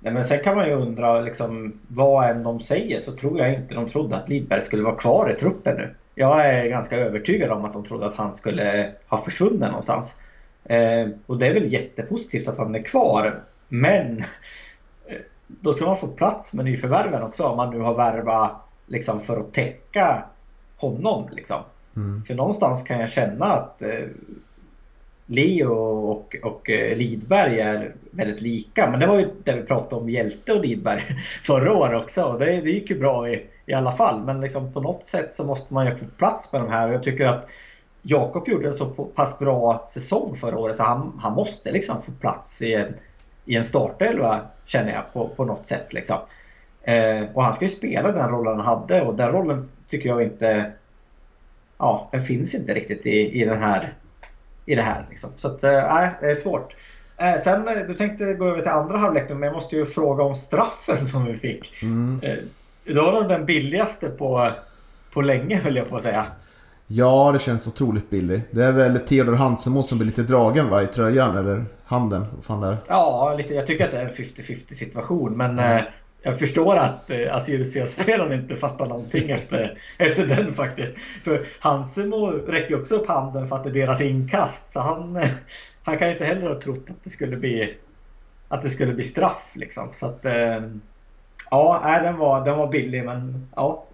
[0.00, 3.54] Nej, men sen kan man ju undra, liksom, vad än de säger så tror jag
[3.54, 5.94] inte de trodde att Lidberg skulle vara kvar i truppen nu.
[6.14, 10.16] Jag är ganska övertygad om att de trodde att han skulle ha försvunnit någonstans.
[10.64, 13.42] Eh, och det är väl jättepositivt att han är kvar.
[13.68, 14.22] Men
[15.48, 18.52] då ska man få plats med nyförvärven också om man nu har värvat
[18.86, 20.24] liksom, för att täcka
[20.76, 21.28] honom.
[21.32, 21.60] Liksom.
[21.96, 22.24] mm.
[22.24, 24.06] För någonstans kan jag känna att eh,
[25.26, 25.72] Leo
[26.10, 28.90] och, och eh, Lidberg är väldigt lika.
[28.90, 31.00] Men det var ju det vi pratade om Hjälte och Lidberg
[31.42, 32.22] förra året också.
[32.22, 34.24] Och det, det gick ju bra i, i alla fall.
[34.24, 36.88] Men liksom på något sätt så måste man ju få plats med de här.
[36.88, 37.48] Och jag tycker att
[38.02, 42.12] Jakob gjorde en så pass bra säsong förra året så han, han måste liksom få
[42.12, 42.94] plats i en,
[43.48, 45.92] i en startelva känner jag på, på något sätt.
[45.92, 46.18] Liksom.
[46.82, 50.22] Eh, och han ska ju spela den rollen han hade och den rollen tycker jag
[50.22, 50.72] inte...
[51.78, 53.94] Ja, den finns inte riktigt i, i den här
[54.66, 55.06] i det här.
[55.08, 55.30] Liksom.
[55.36, 56.76] Så att, nej, äh, det är svårt.
[57.16, 60.34] Äh, sen, du tänkte gå över till andra halvlek men jag måste ju fråga om
[60.34, 61.82] straffen som vi fick.
[61.82, 62.20] Mm.
[62.22, 62.36] Äh,
[62.84, 64.50] det var nog den billigaste på,
[65.12, 66.26] på länge höll jag på att säga.
[66.90, 68.42] Ja, det känns otroligt billigt.
[68.50, 72.26] Det är väl Theodor Hansemo som blir lite dragen va, i tröjan eller handen.
[72.36, 72.76] Vad fan det är.
[72.86, 75.84] Ja, lite, jag tycker att det är en 50-50 situation, men mm.
[76.22, 80.98] Jag förstår att eh, Assyriska-spelaren inte fattar någonting efter, efter den faktiskt.
[81.24, 84.68] För Hansemo räcker också upp handen för att det är deras inkast.
[84.70, 85.22] Så han,
[85.82, 87.74] han kan inte heller ha trott att det skulle bli,
[88.48, 89.52] att det skulle bli straff.
[89.54, 89.88] Liksom.
[89.92, 90.60] Så att, eh,
[91.50, 93.84] ja, nej, den, var, den var billig men ja.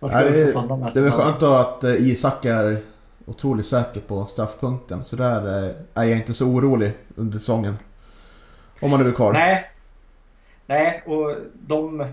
[0.00, 0.60] Vad ska nej, det, få
[0.94, 2.78] det är väl skönt att eh, Isak är
[3.26, 5.04] otroligt säker på straffpunkten.
[5.04, 7.78] Så där är jag inte så orolig under säsongen.
[8.82, 9.32] Om man är kvar.
[9.32, 9.70] Nej,
[10.70, 11.34] Nej, och
[11.66, 12.06] de...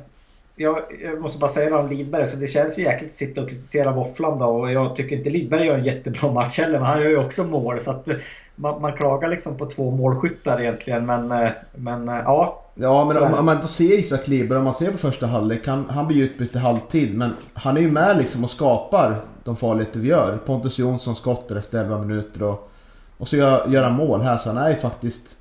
[0.55, 3.41] Jag, jag måste bara säga det om Lidberg, så det känns ju jäkligt att sitta
[3.41, 4.45] och kritisera våfflan då.
[4.45, 7.43] Och jag tycker inte Lidberg gör en jättebra match heller, men han gör ju också
[7.43, 7.79] mål.
[7.79, 8.07] Så att
[8.55, 12.63] man, man klagar liksom på två målskyttar egentligen, men, men ja.
[12.79, 15.67] Ja, men om, om, man inte ser Isak Lidberg, om man ser på första halvlek,
[15.67, 17.17] han, han blir utbytt i halvtid.
[17.17, 20.37] Men han är ju med liksom och skapar de farligheter vi gör.
[20.37, 22.71] Pontus Jonsson skottar efter 11 minuter och,
[23.17, 25.37] och så gör, gör han mål här, så han är ju faktiskt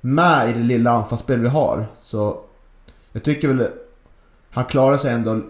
[0.00, 1.86] med i det lilla anfallsspel vi har.
[1.96, 2.40] Så
[3.12, 3.68] jag tycker väl
[4.50, 5.40] han klarar sig ändå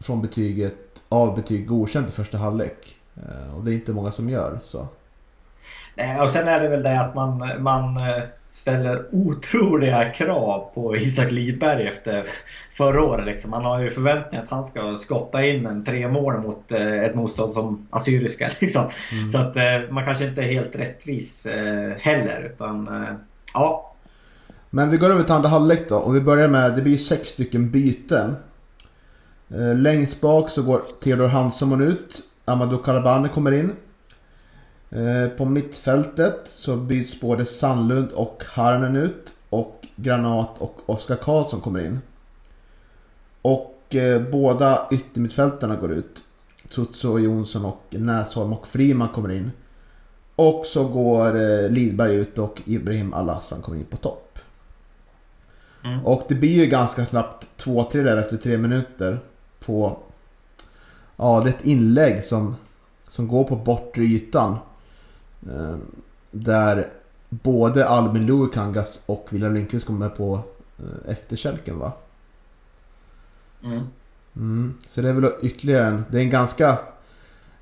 [0.00, 0.74] från betyget
[1.08, 2.96] av betyg godkänt i första halvlek.
[3.16, 4.86] Eh, och det är inte många som gör så.
[6.22, 8.22] Och sen är det väl det att man, man eh,
[8.52, 12.26] ställer otroliga krav på Isak Lidberg efter
[12.70, 13.26] förra året.
[13.26, 13.50] Liksom.
[13.50, 17.14] Man har ju förväntningar att han ska skotta in en tre mål mot eh, ett
[17.14, 18.50] motstånd som Assyriska.
[18.60, 18.88] Liksom.
[19.12, 19.28] Mm.
[19.28, 19.56] Så att
[19.90, 21.46] man kanske inte är helt rättvis
[21.98, 22.50] heller.
[22.54, 22.88] Utan
[23.54, 23.92] ja,
[24.74, 27.28] men vi går över till andra halvlek då och vi börjar med, det blir sex
[27.28, 28.36] stycken byten.
[29.50, 32.20] Eh, längst bak så går Theodor Hansson ut.
[32.44, 33.72] Amadou Karabane kommer in.
[34.92, 39.32] Eh, på mittfältet så byts både Sandlund och Harnen ut.
[39.50, 42.00] Och Granat och Oskar Karlsson kommer in.
[43.42, 46.22] Och eh, båda yttermittfältarna går ut.
[46.68, 49.52] Tutso Jonsson och Näsholm och Friman kommer in.
[50.36, 54.38] Och så går Lidberg ut och Ibrahim Alassan kommer in på topp.
[55.84, 56.06] Mm.
[56.06, 59.20] Och det blir ju ganska snabbt 2-3 där efter 3 minuter.
[59.64, 59.98] På...
[61.16, 62.56] Ja, det är ett inlägg som,
[63.08, 64.58] som går på bortre ytan.
[65.50, 65.76] Eh,
[66.30, 66.88] där
[67.28, 70.40] både Albin Luikangas och William Lindqvist kommer på
[70.78, 71.92] eh, efterkälken va?
[73.64, 73.80] Mm.
[74.36, 74.74] Mm.
[74.88, 76.04] Så det är väl ytterligare en...
[76.10, 76.78] Det är en ganska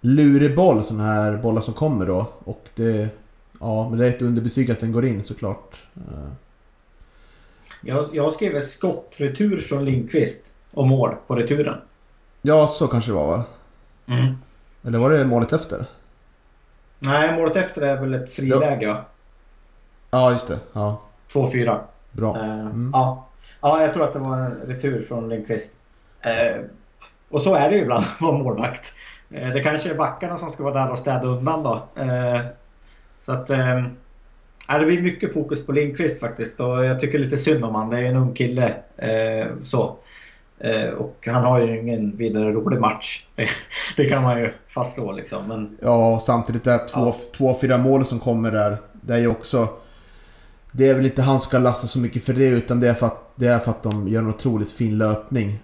[0.00, 2.32] lurig boll sån här bollar som kommer då.
[2.44, 3.08] Och det...
[3.60, 5.82] Ja, men det är ett underbetyg att den går in såklart.
[5.96, 6.32] Eh.
[7.82, 11.76] Jag, jag skriver skottretur från Lindqvist och mål på returen.
[12.42, 13.44] Ja, så kanske det var va?
[14.06, 14.34] Mm.
[14.82, 15.86] Eller var det målet efter?
[17.02, 19.04] Nej, målet efter är väl ett friläge ja.
[20.10, 20.58] Ja, just det.
[20.72, 21.00] Ja.
[21.32, 21.78] 2-4.
[22.12, 22.36] Bra.
[22.36, 22.90] Eh, mm.
[22.92, 23.26] ja.
[23.60, 25.76] ja, jag tror att det var en retur från Lindqvist.
[26.26, 26.64] Uh,
[27.28, 28.94] och så är det ju ibland att vara målvakt.
[29.34, 31.82] Uh, det kanske är backarna som ska vara där och städa undan då.
[33.20, 33.50] så att
[34.72, 37.90] Ja, det blir mycket fokus på Lindqvist faktiskt och jag tycker lite synd om han.
[37.90, 38.74] Det är en ung kille.
[38.96, 39.96] Eh, så.
[40.60, 43.26] Eh, och han har ju ingen vidare rolig match.
[43.96, 45.48] det kan man ju fastslå liksom.
[45.48, 45.78] Men...
[45.82, 47.14] Ja, samtidigt är två, ja.
[47.36, 48.78] två, fyra mål som kommer där.
[48.92, 49.68] Det är ju också...
[50.72, 52.94] det är väl inte han som ska lasta så mycket för det utan det är
[52.94, 55.58] för att, det är för att de gör en otroligt fin löpning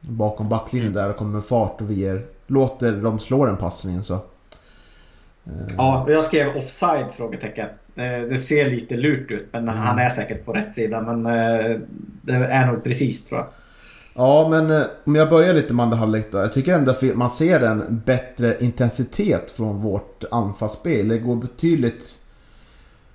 [0.00, 4.04] bakom backlinjen där och kommer med fart och vi ger, låter dem slå den passningen
[4.04, 4.14] så.
[4.14, 5.74] Eh.
[5.76, 7.12] Ja, jag skrev offside?
[7.12, 7.68] frågetecken.
[7.94, 9.76] Det, det ser lite lurt ut men mm.
[9.76, 11.78] han är säkert på rätt sida men eh,
[12.22, 13.46] det är nog precis tror jag.
[14.14, 16.38] Ja, men eh, om jag börjar lite med andra halvlek då.
[16.38, 21.08] Jag tycker ändå att man ser en bättre intensitet från vårt anfallsspel.
[21.08, 22.18] Det går betydligt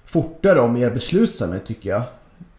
[0.06, 2.02] fortare och mer beslutsamhet tycker jag.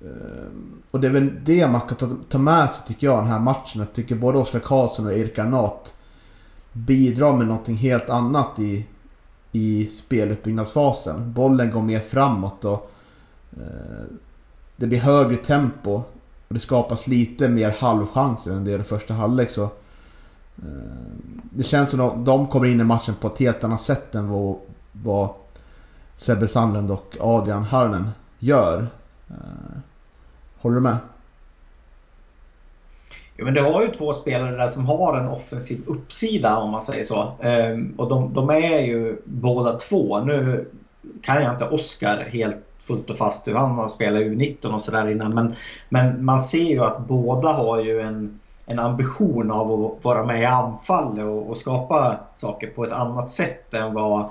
[0.00, 3.38] Ehm, och det är väl det man kan ta med sig tycker jag den här
[3.38, 3.80] matchen.
[3.80, 5.94] Jag tycker både Oskar Karlsson och Erik Arnat
[6.72, 8.86] bidrar med någonting helt annat i,
[9.52, 11.32] i speluppbyggnadsfasen.
[11.32, 12.90] Bollen går mer framåt och
[13.52, 14.04] eh,
[14.76, 16.02] det blir högre tempo.
[16.48, 19.62] Och det skapas lite mer halvchanser än det i första halvlek så.
[19.62, 19.70] Eh,
[21.42, 24.30] det känns som att de kommer in i matchen på ett helt annat sätt än
[24.30, 24.56] vad,
[24.92, 25.28] vad
[26.16, 28.86] Sebbe Sandlund och Adrian Harnen gör.
[29.28, 29.78] Eh,
[30.58, 30.96] håller du med?
[33.36, 36.82] Ja, men det har ju två spelare där som har en offensiv uppsida om man
[36.82, 37.32] säger så.
[37.40, 40.20] Ehm, och de, de, är ju båda två.
[40.20, 40.68] Nu
[41.22, 45.10] kan jag inte Oskar helt fullt och fast hur han har spelat U19 och sådär
[45.10, 45.34] innan.
[45.34, 45.54] Men,
[45.88, 50.42] men man ser ju att båda har ju en, en ambition av att vara med
[50.42, 54.30] i anfall och, och skapa saker på ett annat sätt än vad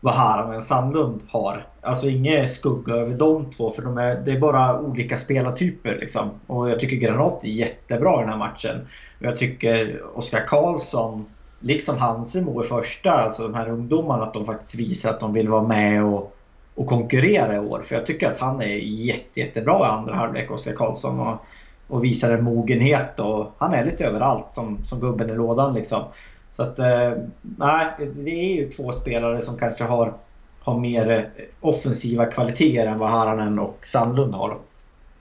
[0.00, 1.66] vad Harmen Sandlund har.
[1.80, 5.96] Alltså inget skugga över de två för de är, det är bara olika spelartyper.
[6.00, 6.30] Liksom.
[6.46, 8.76] Och jag tycker Granat är jättebra i den här matchen.
[9.18, 11.26] Och jag tycker Oskar Karlsson,
[11.60, 15.48] liksom Hansemo i första, alltså de här ungdomarna, att de faktiskt visar att de vill
[15.48, 16.36] vara med och,
[16.74, 17.80] och konkurrera i år.
[17.80, 21.20] För jag tycker att han är jätte, jättebra i andra halvlek, Oskar Karlsson.
[21.20, 21.44] Och,
[21.90, 26.04] och visar en mogenhet och han är lite överallt som, som gubben i lådan liksom.
[26.50, 30.14] Så att, eh, nej, det är ju två spelare som kanske har,
[30.60, 34.56] har mer eh, offensiva kvaliteter än vad Haranen och Sandlund har.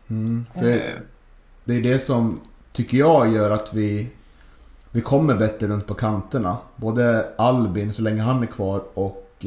[0.10, 0.62] Mm, eh.
[1.66, 2.40] det är det som,
[2.72, 4.08] tycker jag, gör att vi,
[4.92, 6.58] vi kommer bättre runt på kanterna.
[6.76, 9.46] Både Albin, så länge han är kvar, och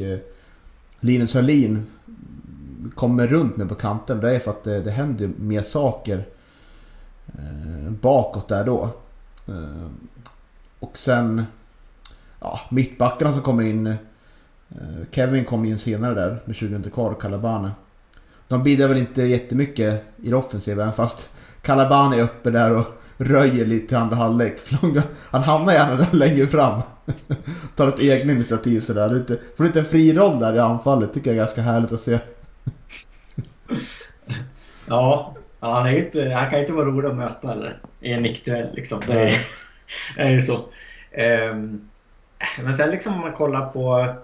[1.03, 1.85] Linus Hörlin
[2.95, 4.19] kommer runt med på kanten.
[4.19, 6.25] Det är för att det, det händer mer saker
[7.27, 8.89] eh, bakåt där då.
[9.47, 9.87] Eh,
[10.79, 11.43] och sen
[12.39, 13.87] ja, mittbackarna som kommer in.
[13.87, 13.95] Eh,
[15.11, 17.71] Kevin kom in senare där med 20 minuter kvar och Calabane.
[18.47, 21.29] De bidrar väl inte jättemycket i det offensiva även fast
[21.61, 24.57] Calabane är uppe där och röjer lite i andra halvlek.
[25.31, 26.81] Han hamnar gärna där längre fram.
[27.75, 29.09] Tar ett eget initiativ sådär.
[29.09, 31.13] Lite, får lite en fri roll där i anfallet.
[31.13, 32.19] Tycker jag är ganska härligt att se.
[34.85, 38.75] Ja, han, är inte, han kan inte vara rolig att möta eller, i en nickduell
[38.75, 39.01] liksom.
[39.07, 39.33] Det
[40.17, 40.55] är ju så.
[41.51, 41.89] Um,
[42.63, 44.15] men sen liksom om man kollar på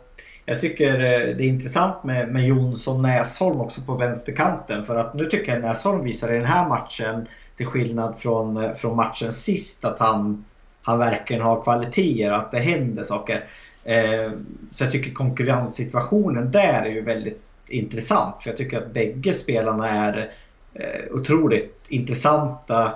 [0.50, 4.86] jag tycker eh, det är intressant med, med Jonsson Näsholm också på vänsterkanten.
[4.86, 7.28] För att nu tycker jag Näsholm visar i den här matchen,
[7.60, 10.46] till skillnad från, eh, från matchen sist, att han,
[10.82, 13.46] han verkligen har kvaliteter och att det händer saker.
[13.84, 14.32] Eh,
[14.72, 18.44] så jag tycker konkurrenssituationen där är ju väldigt intressant.
[18.44, 20.32] För jag tycker att bägge spelarna är
[20.74, 22.92] eh, otroligt intressanta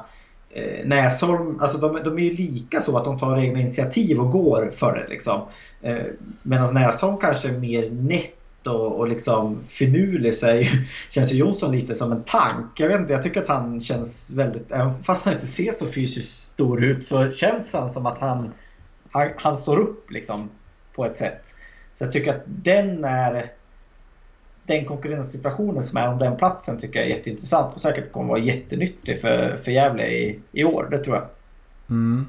[0.49, 4.32] eh, Näsholm, alltså de, de, är ju lika så att de tar egna initiativ och
[4.32, 5.08] går för det.
[5.10, 5.41] Liksom.
[5.82, 6.06] Eh,
[6.41, 10.65] Medan Näsholm kanske är mer nätt och, och liksom finurlig så ju,
[11.10, 12.80] känns ju Jonsson lite som en tank.
[12.80, 15.88] Jag vet inte, jag tycker att han känns väldigt, även fast han inte ser så
[15.88, 18.54] fysiskt stor ut så känns han som att han,
[19.12, 20.49] han, han står upp liksom
[20.95, 21.56] på ett sätt.
[21.93, 23.52] Så jag tycker att den är
[24.65, 28.39] den konkurrenssituationen som är om den platsen tycker jag är jätteintressant och säkert kommer vara
[28.39, 30.88] jättenyttig för, för Gävle i, i år.
[30.91, 31.28] Det tror jag.
[31.89, 32.28] Mm.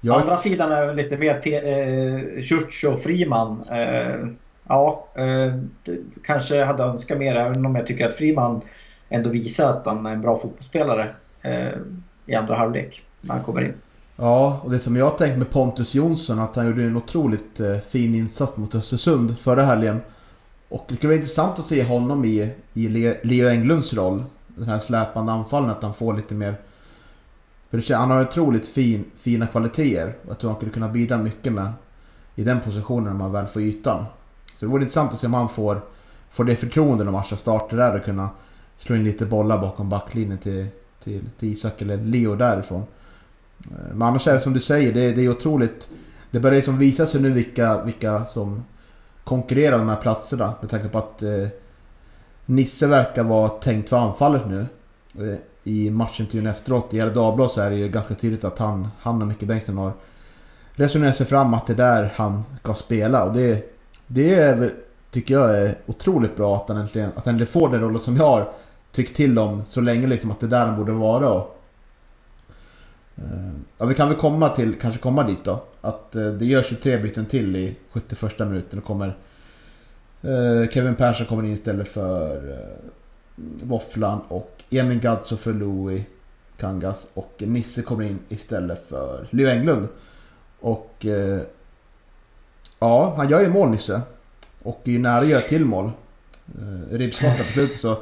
[0.00, 0.20] Jag...
[0.20, 3.64] Andra sidan är lite mer eh, Schurz och Friman.
[3.70, 4.26] Eh,
[4.70, 5.54] ja, eh,
[6.24, 8.60] kanske hade önskat mer även om jag tycker att Friman
[9.08, 11.78] ändå visar att han är en bra fotbollsspelare eh,
[12.26, 13.74] i andra halvlek när han kommer in.
[14.16, 17.78] Ja, och det som jag tänkt med Pontus Jonsson att han gjorde en otroligt eh,
[17.78, 20.00] fin insats mot Östersund förra helgen.
[20.68, 22.88] Och det kunde vara intressant att se honom i, i
[23.22, 24.24] Leo Englunds roll.
[24.46, 26.54] Den här släpande anfallen, att han får lite mer...
[27.70, 30.14] För han har otroligt fin, fina kvaliteter.
[30.22, 31.72] Och jag tror han skulle kunna bidra mycket med
[32.34, 34.04] i den positionen när man väl får ytan.
[34.60, 35.80] Så det vore intressant att se om han får,
[36.30, 38.28] får det förtroende när matchen startar där och kunna
[38.78, 40.66] slå in lite bollar bakom backlinjen till,
[41.04, 42.82] till, till Isak eller Leo därifrån.
[43.60, 45.88] Eh, men annars är det som du säger, det, det är otroligt...
[46.30, 48.64] Det börjar liksom visa sig nu vilka, vilka som
[49.24, 50.54] konkurrerar om de här platserna.
[50.60, 51.48] Med tanke på att eh,
[52.46, 54.66] Nisse verkar vara tänkt för anfallet nu.
[55.18, 58.88] Eh, I matchintervjun efteråt i Gefle Dagblad så är det ju ganska tydligt att han,
[59.00, 59.92] han och Micke Bengtsson har
[60.72, 63.24] resonerat sig fram att det är där han ska spela.
[63.24, 63.69] Och det,
[64.12, 64.74] det är,
[65.10, 68.16] tycker jag är otroligt bra att han äntligen, att han äntligen får den rollen som
[68.16, 68.52] jag har
[68.92, 71.32] tyckt till om så länge liksom att det är där han borde vara.
[71.32, 71.60] Och,
[73.16, 75.64] eh, ja, vi kan väl komma till, kanske komma dit då.
[75.80, 79.16] Att eh, det görs ju tre byten till i 71 minuten och kommer
[80.22, 82.90] eh, Kevin Persson kommer in istället för eh,
[83.62, 86.02] Våfflan och Emin Gadzo för Louis
[86.56, 89.88] Kangas och Nisse kommer in istället för Leo Englund.
[90.60, 91.40] Och eh,
[92.80, 94.00] ja, han gör ju mål Nisse.
[94.62, 95.90] Och är ju nära att göra till mål.
[96.58, 97.98] Eh, Ribbskottet på slutet så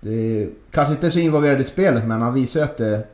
[0.00, 3.06] det är, kanske inte så involverad i spelet men han visar ju att det,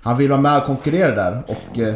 [0.00, 1.42] han vill vara med och konkurrera där.
[1.46, 1.94] Och eh,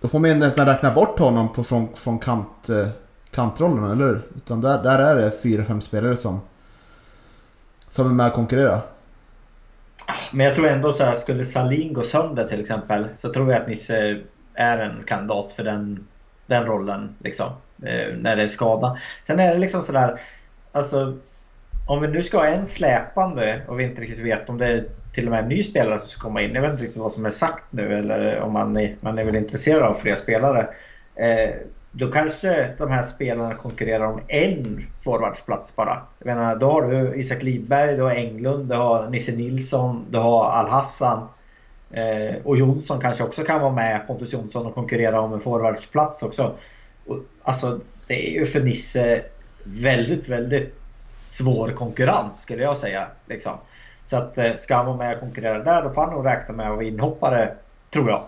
[0.00, 2.88] då får man ju nästan räkna bort honom på, från, från kant, eh,
[3.30, 4.22] kantrollen, eller hur?
[4.36, 6.40] Utan där, där är det fyra, fem spelare som,
[7.88, 8.80] som är med och konkurrerar.
[10.32, 13.62] Men jag tror ändå så här, skulle Salin gå sönder till exempel så tror jag
[13.62, 14.20] att Nisse
[14.54, 16.06] är en kandidat för den,
[16.46, 17.16] den rollen.
[17.18, 18.98] Liksom, eh, när det är skada.
[19.22, 20.20] Sen är det liksom sådär,
[20.72, 21.16] alltså
[21.86, 24.84] om vi nu ska ha en släpande och vi inte riktigt vet om det är
[25.12, 26.54] till och med en ny spelare som ska komma in.
[26.54, 29.24] Jag vet inte riktigt vad som är sagt nu eller om man är, man är
[29.24, 30.68] väl intresserad av fler spelare.
[31.14, 31.54] Eh,
[31.92, 36.02] då kanske de här spelarna konkurrerar om en forwardsplats bara.
[36.18, 40.18] Jag menar, då har du Isak Lidberg, du har Englund, du har Nisse Nilsson, du
[40.18, 41.28] har Al-Hassan.
[41.96, 46.22] Eh, och Jonsson kanske också kan vara med, Pontus Jonsson, och konkurrera om en forwardsplats
[46.22, 46.54] också.
[47.06, 49.22] Och, alltså, det är ju för Nisse
[49.64, 50.74] väldigt, väldigt
[51.24, 53.06] svår konkurrens skulle jag säga.
[53.26, 53.52] Liksom.
[54.04, 56.54] Så att eh, ska han vara med och konkurrera där då får han nog räkna
[56.54, 57.54] med att vara inhoppare,
[57.90, 58.24] tror jag.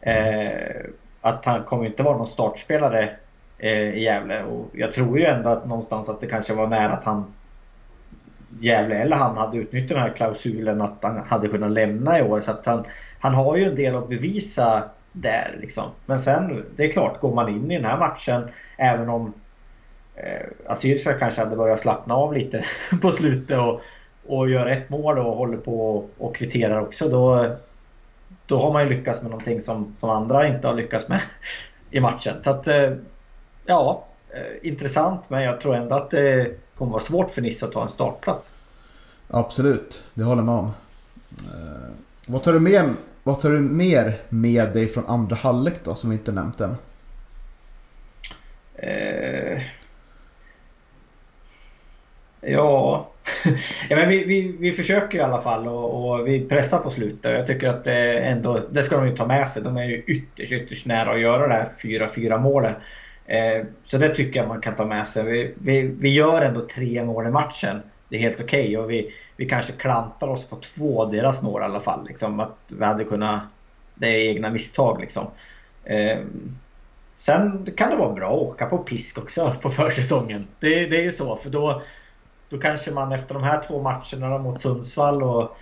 [0.00, 0.76] Eh,
[1.20, 3.16] att han kommer inte vara någon startspelare
[3.58, 4.42] eh, i Gävle.
[4.42, 7.34] Och jag tror ju ändå att någonstans att det kanske var nära att han
[8.60, 12.40] Gävle eller han hade utnyttjat den här klausulen att han hade kunnat lämna i år.
[12.40, 12.84] Så att han,
[13.20, 15.90] han har ju en del att bevisa där liksom.
[16.06, 19.32] Men sen, det är klart, går man in i den här matchen även om
[20.14, 22.64] eh, Assyriska kanske hade börjat slappna av lite
[23.02, 23.80] på slutet och,
[24.26, 27.08] och gör ett mål och håller på och kvitterar också.
[27.08, 27.56] Då,
[28.46, 31.20] då har man ju lyckats med någonting som, som andra inte har lyckats med
[31.90, 32.42] i matchen.
[32.42, 32.92] Så att eh,
[33.66, 37.72] ja, eh, intressant men jag tror ändå att det kommer vara svårt för Nisse att
[37.72, 38.54] ta en startplats.
[39.28, 40.72] Absolut, det håller med om.
[41.38, 41.90] Eh,
[42.26, 46.10] vad, tar du med, vad tar du mer med dig från andra halvlek då som
[46.10, 46.76] vi inte nämnt än?
[48.74, 49.60] Eh,
[52.40, 53.10] ja,
[53.88, 57.32] ja men vi, vi, vi försöker i alla fall och, och, vi pressar på slutet.
[57.32, 59.62] Jag tycker att det ändå, det ska de ju ta med sig.
[59.62, 62.76] De är ju ytterst, ytterst nära att göra det här 4-4 målet.
[63.26, 65.24] Eh, så det tycker jag man kan ta med sig.
[65.24, 67.82] Vi, vi, vi gör ändå tre mål i matchen.
[68.08, 68.76] Det är helt okej okay.
[68.76, 72.06] och vi, vi kanske klantar oss på två av deras mål i alla fall.
[72.08, 73.42] Liksom, att vi hade kunnat...
[73.94, 75.26] Det är egna misstag liksom.
[75.84, 76.18] Eh,
[77.16, 80.46] sen kan det vara bra att åka på pisk också på försäsongen.
[80.60, 81.82] Det, det är ju så för då
[82.48, 85.56] då kanske man efter de här två matcherna mot Sundsvall och,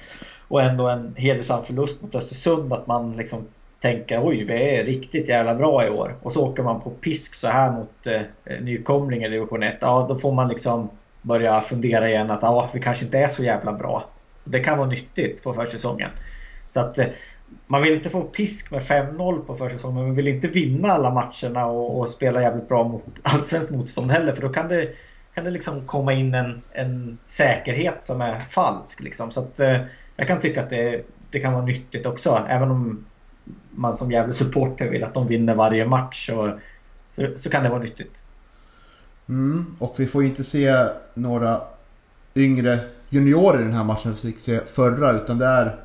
[0.48, 3.46] och ändå en hedersam förlust mot Östersund att man liksom
[3.84, 6.16] tänka oj vi är riktigt jävla bra i år.
[6.22, 8.20] Och så åker man på pisk så här mot eh,
[8.60, 9.76] nykomling i division 1.
[9.80, 10.90] Ja då får man liksom
[11.22, 14.10] börja fundera igen att ja, vi kanske inte är så jävla bra.
[14.44, 16.10] Det kan vara nyttigt på försäsongen.
[16.70, 17.06] Så att eh,
[17.66, 21.10] man vill inte få pisk med 5-0 på försäsongen men man vill inte vinna alla
[21.10, 24.88] matcherna och, och spela jävligt bra mot allsvenskt motstånd heller för då kan det
[25.34, 29.02] kan det liksom komma in en, en säkerhet som är falsk.
[29.02, 29.30] Liksom.
[29.30, 29.80] Så att, eh,
[30.16, 32.46] jag kan tycka att det, det kan vara nyttigt också.
[32.48, 33.04] Även om
[33.70, 36.58] man som jävla supporter vill att de vinner varje match så,
[37.06, 38.20] så, så kan det vara nyttigt.
[39.28, 41.60] Mm, och vi får inte se några
[42.34, 42.78] yngre
[43.08, 45.76] juniorer i den här matchen som vi fick se förra utan det är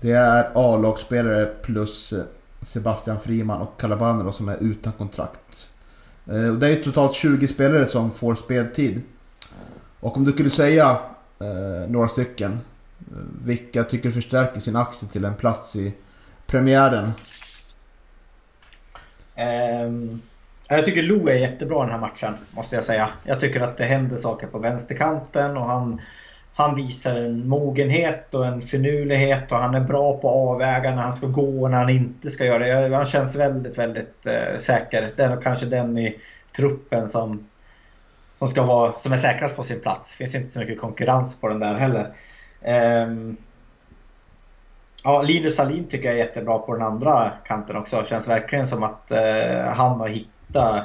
[0.00, 2.24] det är A-lagsspelare plus eh,
[2.62, 5.68] Sebastian Friman och Calabano som är utan kontrakt.
[6.26, 9.02] Eh, det är totalt 20 spelare som får speltid.
[10.00, 10.98] Och om du kunde säga
[11.38, 12.52] eh, några stycken.
[12.52, 15.94] Eh, vilka tycker du förstärker sin aktie till en plats i
[16.46, 17.12] premiären?
[19.86, 20.22] Um,
[20.68, 23.08] jag tycker Lou är jättebra den här matchen, måste jag säga.
[23.24, 26.00] Jag tycker att det händer saker på vänsterkanten och han
[26.56, 31.02] han visar en mogenhet och en finurlighet och han är bra på att avväga när
[31.02, 32.96] han ska gå och när han inte ska göra det.
[32.96, 35.10] Han känns väldigt, väldigt uh, säker.
[35.16, 36.18] Det är kanske den i
[36.56, 37.48] truppen som,
[38.34, 40.10] som, ska vara, som är säkrast på sin plats.
[40.10, 42.08] Det finns inte så mycket konkurrens på den där heller.
[43.06, 43.36] Um,
[45.04, 47.96] ja, Linus Salin tycker jag är jättebra på den andra kanten också.
[47.96, 50.84] Det Känns verkligen som att eh, han har hittat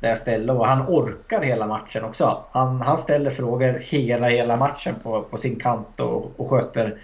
[0.00, 2.44] det stället och han orkar hela matchen också.
[2.50, 6.98] Han, han ställer frågor hela, hela matchen på, på sin kant och, och sköter,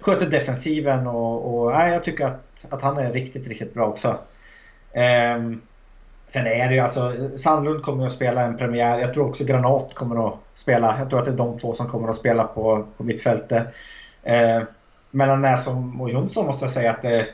[0.00, 4.18] sköter defensiven och, och nej, jag tycker att, att han är riktigt, riktigt bra också.
[4.92, 5.60] Ehm,
[6.26, 8.98] Sen är det ju alltså, Sandlund kommer att spela en premiär.
[8.98, 10.98] Jag tror också Granat kommer att spela.
[10.98, 13.66] Jag tror att det är de två som kommer att spela på, på mittfältet.
[14.22, 14.62] Eh,
[15.14, 17.26] mellan Näsholm och Jonsson måste jag säga att det, eh,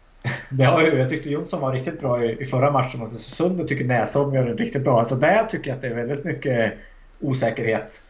[0.50, 3.60] det har ju, jag tyckte Jonsson var riktigt bra i, i förra matchen mot Östersund
[3.60, 4.98] och tycker Näsholm gör det riktigt bra.
[4.98, 6.72] Alltså där tycker jag att det är väldigt mycket
[7.20, 8.02] osäkerhet.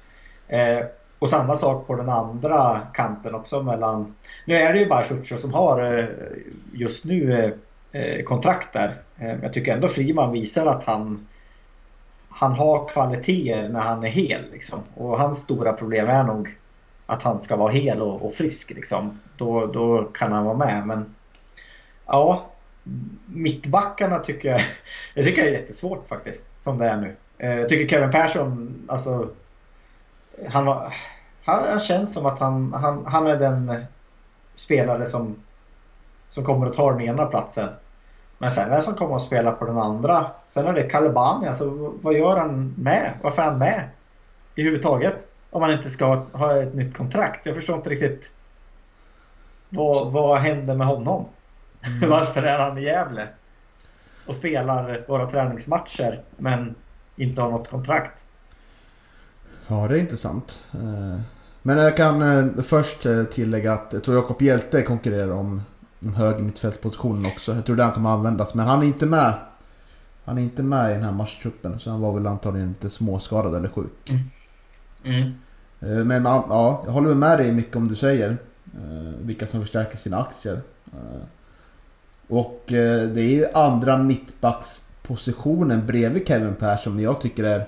[0.48, 0.78] Eh,
[1.18, 4.14] och samma sak på den andra kanten också mellan...
[4.46, 6.04] Nu är det ju bara Ciuccio som har eh,
[6.72, 7.32] just nu
[7.92, 8.96] eh, eh kontrakt där.
[9.42, 11.26] Jag tycker ändå Friman visar att han,
[12.28, 14.40] han har kvaliteter när han är hel.
[14.52, 14.78] Liksom.
[14.94, 16.56] Och hans stora problem är nog
[17.06, 18.70] att han ska vara hel och, och frisk.
[18.70, 19.20] Liksom.
[19.36, 20.86] Då, då kan han vara med.
[20.86, 21.14] Men
[22.06, 22.46] ja,
[23.26, 24.60] mittbackarna tycker jag,
[25.14, 26.46] jag tycker jag är jättesvårt faktiskt.
[26.58, 27.16] Som det är nu.
[27.38, 29.28] Eh, jag tycker Kevin Persson, alltså
[30.48, 30.90] han, han,
[31.44, 33.84] han känns som att han, han, han är den
[34.54, 35.36] spelare som,
[36.30, 37.68] som kommer att ta den ena platsen.
[38.38, 40.26] Men sen vem som kommer att spela på den andra.
[40.46, 41.48] Sen är det Calabani.
[41.48, 43.12] Alltså, vad gör han med?
[43.22, 43.88] Varför är han med?
[44.54, 45.31] I huvud taget.
[45.52, 47.46] Om han inte ska ha ett nytt kontrakt.
[47.46, 48.32] Jag förstår inte riktigt.
[49.68, 51.28] Vad, vad händer med honom?
[51.86, 52.10] Mm.
[52.10, 53.28] Varför är han i Gävle?
[54.26, 56.74] Och spelar våra träningsmatcher men
[57.16, 58.24] inte har något kontrakt.
[59.66, 60.66] Ja, det är intressant.
[60.72, 61.20] Eh,
[61.62, 65.62] men jag kan eh, först eh, tillägga att jag tror Jakob Hjälte konkurrerar om
[65.98, 67.54] den höger mittfältspositionen också.
[67.54, 68.54] Jag tror det han kommer användas.
[68.54, 69.34] Men han är inte med.
[70.24, 71.80] Han är inte med i den här matchtruppen.
[71.80, 74.10] Så han var väl antagligen lite småskadad eller sjuk.
[74.10, 74.22] Mm.
[75.04, 75.32] Mm.
[75.82, 78.36] Eh, men ja, jag håller med dig mycket om du säger.
[78.74, 80.60] Eh, vilka som förstärker sina aktier.
[80.92, 81.22] Eh,
[82.28, 87.66] och det är ju andra mittbackspositionen bredvid Kevin Persson jag tycker är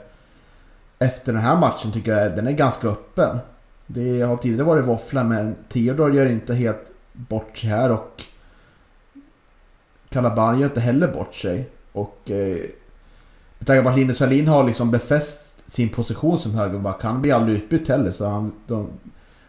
[0.99, 3.39] efter den här matchen tycker jag den är ganska öppen.
[3.87, 8.23] Det har tidigare varit våffla men Theodor gör inte helt bort sig här och
[10.09, 11.71] Kalaban gör inte heller bort sig.
[11.93, 12.57] Och eh,
[13.59, 17.03] med tanke på att Linus Alin har liksom befäst sin position som högerback.
[17.03, 18.11] Han blir aldrig utbytt heller.
[18.11, 18.89] Så han, de,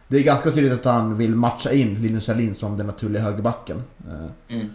[0.07, 3.83] det är ganska tydligt att han vill matcha in Linus Alin som den naturliga högerbacken.
[4.07, 4.69] Eh, mm.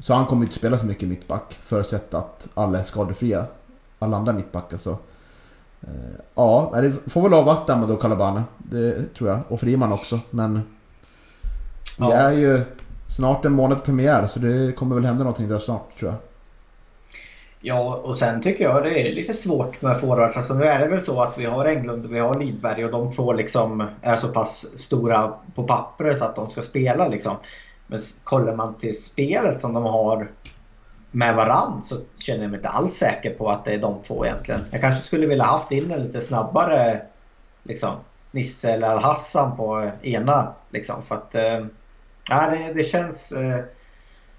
[0.00, 3.46] Så han kommer inte spela så mycket mittback förutsatt att alla är skadefria.
[3.98, 4.90] Alla andra mittbackar så.
[5.80, 8.42] Eh, ja, det får väl avvakta med då Calabane.
[8.58, 9.40] Det tror jag.
[9.48, 10.20] Och Friman också.
[10.30, 10.60] Men det
[11.98, 12.12] ja.
[12.12, 12.64] är ju
[13.06, 16.20] snart en månad premiär så det kommer väl hända någonting där snart tror jag.
[17.62, 20.36] Ja, och sen tycker jag det är lite svårt med forwards.
[20.36, 22.90] Alltså nu är det väl så att vi har Englund och vi har Lidberg och
[22.90, 27.36] de två liksom är så pass stora på pappret så att de ska spela liksom.
[27.86, 30.30] Men kollar man till spelet som de har
[31.10, 34.26] med varann så känner jag mig inte alls säker på att det är de två
[34.26, 34.60] egentligen.
[34.70, 37.02] Jag kanske skulle vilja haft in en lite snabbare
[37.62, 37.90] liksom,
[38.30, 40.54] Nisse eller Hassan på eh, ena.
[40.70, 43.58] Liksom, för att äh, det, det, känns, eh,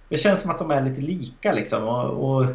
[0.10, 1.88] det känns som att de är lite lika liksom.
[1.88, 2.46] Och, och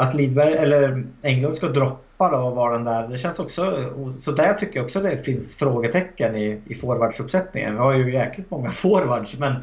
[0.00, 3.08] att Lidberg eller Englund ska droppa då och vara den där.
[3.08, 3.76] Det känns också,
[4.16, 7.72] så där tycker jag också det finns frågetecken i, i forwardsuppsättningen.
[7.74, 9.54] Vi har ju jäkligt många forwards men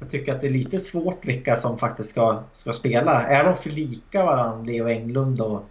[0.00, 3.22] jag tycker att det är lite svårt vilka som faktiskt ska, ska spela.
[3.22, 5.62] Är de för lika varandra, Leo Englund och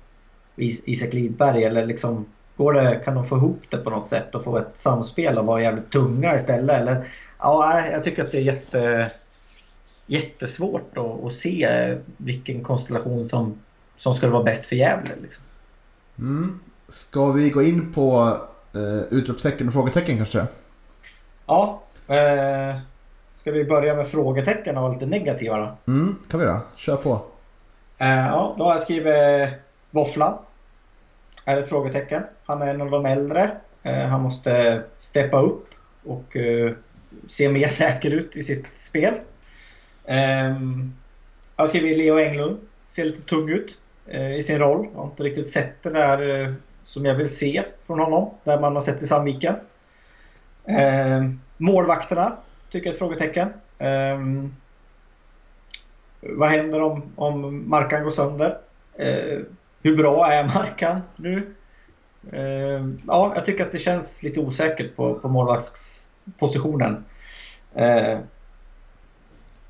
[0.57, 1.63] Isak Lidberg?
[1.63, 2.25] Eller liksom,
[2.57, 5.45] går det, kan de få ihop det på något sätt och få ett samspel och
[5.45, 6.81] vara jävligt tunga istället?
[6.81, 7.07] Eller,
[7.39, 9.11] ja, jag tycker att det är jätte,
[10.05, 13.59] jättesvårt att, att se vilken konstellation som,
[14.01, 15.11] som skulle vara bäst för Gävle.
[15.21, 15.43] Liksom.
[16.19, 16.59] Mm.
[16.89, 18.37] Ska vi gå in på
[18.73, 20.45] eh, utropstecken och frågetecken kanske?
[21.45, 21.81] Ja.
[22.07, 22.75] Eh,
[23.41, 25.77] Ska vi börja med frågetecken och lite negativa då?
[25.91, 26.61] Mm, kan vi då.
[26.75, 27.11] Kör på.
[28.01, 29.49] Uh, ja, då har jag skrivit
[29.91, 30.39] Våffla.
[31.45, 32.23] Är ett frågetecken.
[32.45, 33.51] Han är en av de äldre.
[33.85, 35.67] Uh, han måste steppa upp
[36.03, 36.73] och uh,
[37.27, 39.13] se mer säker ut i sitt spel.
[40.05, 40.95] Um,
[41.55, 42.57] jag har skrivit Leo Englund.
[42.85, 44.87] Ser lite tung ut Eh, i sin roll.
[44.93, 48.29] Jag har inte riktigt sett det där eh, som jag vill se från honom.
[48.43, 49.55] Där man har sett i Sandviken.
[50.65, 51.23] Eh,
[51.57, 52.37] målvakterna
[52.69, 53.53] tycker jag är ett frågetecken.
[53.77, 54.19] Eh,
[56.21, 58.57] vad händer om, om Markan går sönder?
[58.97, 59.39] Eh,
[59.81, 61.55] hur bra är Markan nu?
[62.31, 67.05] Eh, ja, jag tycker att det känns lite osäkert på, på målvaktspositionen.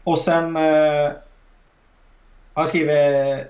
[0.03, 1.11] Och sen Eh,
[2.53, 3.47] har jag skrivit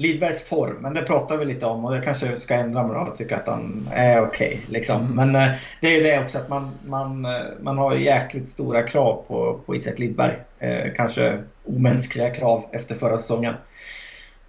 [0.00, 3.10] Lidbergs form, men det pratar vi lite om och det kanske ska ändra mig då
[3.10, 4.48] och tycka att han är okej.
[4.48, 5.00] Okay, liksom.
[5.00, 5.14] mm.
[5.14, 7.30] Men eh, det är ju det också att man, man, eh,
[7.60, 10.36] man har jäkligt stora krav på, på Isak Lidberg.
[10.58, 13.54] Eh, kanske omänskliga krav efter förra säsongen.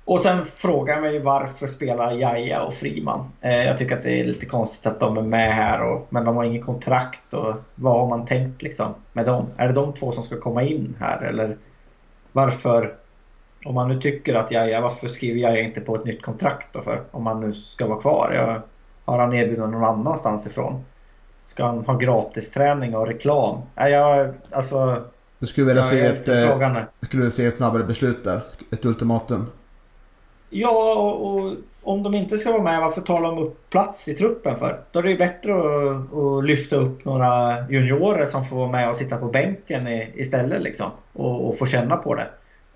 [0.06, 3.32] Och sen frågar jag mig varför spelar Jaja och Friman?
[3.42, 6.26] Eh, jag tycker att det är lite konstigt att de är med här och, men
[6.26, 9.48] de har inget kontrakt och vad har man tänkt liksom med dem?
[9.58, 11.58] Är det de två som ska komma in här eller
[12.32, 12.94] varför
[13.66, 16.82] om man nu tycker att Jaja, varför skriver Jaja inte på ett nytt kontrakt då
[16.82, 17.04] för?
[17.12, 18.32] Om han nu ska vara kvar.
[18.36, 18.62] Jag,
[19.06, 20.84] har han erbjudande någon annanstans ifrån?
[21.46, 23.62] Ska han ha gratis träning och reklam?
[23.76, 25.04] Nej, jag, alltså...
[25.40, 26.58] Du skulle vilja se ett, eh,
[27.02, 28.42] skulle vilja se ett snabbare beslut där?
[28.72, 29.48] Ett ultimatum?
[30.50, 34.14] Ja, och, och om de inte ska vara med, varför talar de upp plats i
[34.14, 34.80] truppen för?
[34.92, 38.90] Då är det ju bättre att, att lyfta upp några juniorer som får vara med
[38.90, 40.92] och sitta på bänken i, istället liksom.
[41.14, 42.28] Och, och få känna på det.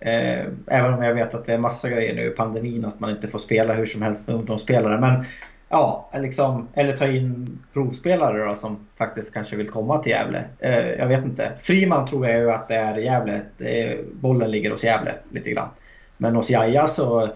[0.05, 3.09] Eh, även om jag vet att det är massa grejer nu i pandemin att man
[3.09, 4.99] inte får spela hur som helst med ungdomsspelare.
[4.99, 5.25] Men
[5.69, 10.43] ja, liksom, eller ta in provspelare då, som faktiskt kanske vill komma till Gävle.
[10.59, 11.51] Eh, jag vet inte.
[11.57, 13.41] Friman tror jag ju att det är Gävle.
[13.57, 15.69] Det är, bollen ligger hos Gävle lite grann.
[16.17, 17.29] Men hos Jaja så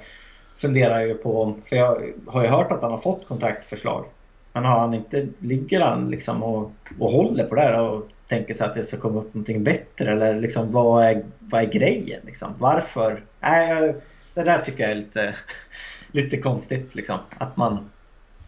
[0.58, 4.06] funderar jag ju på, för jag har ju hört att han har fått kontraktförslag.
[4.54, 8.54] Men har han inte, ligger han liksom och, och håller på det här och tänker
[8.54, 10.12] sig att det ska komma upp någonting bättre?
[10.12, 12.54] Eller liksom vad är, vad är grejen liksom?
[12.60, 13.24] Varför?
[13.42, 13.96] Jag-
[14.34, 15.36] det där tycker jag är lite,
[16.12, 17.18] lite konstigt liksom.
[17.38, 17.90] Att man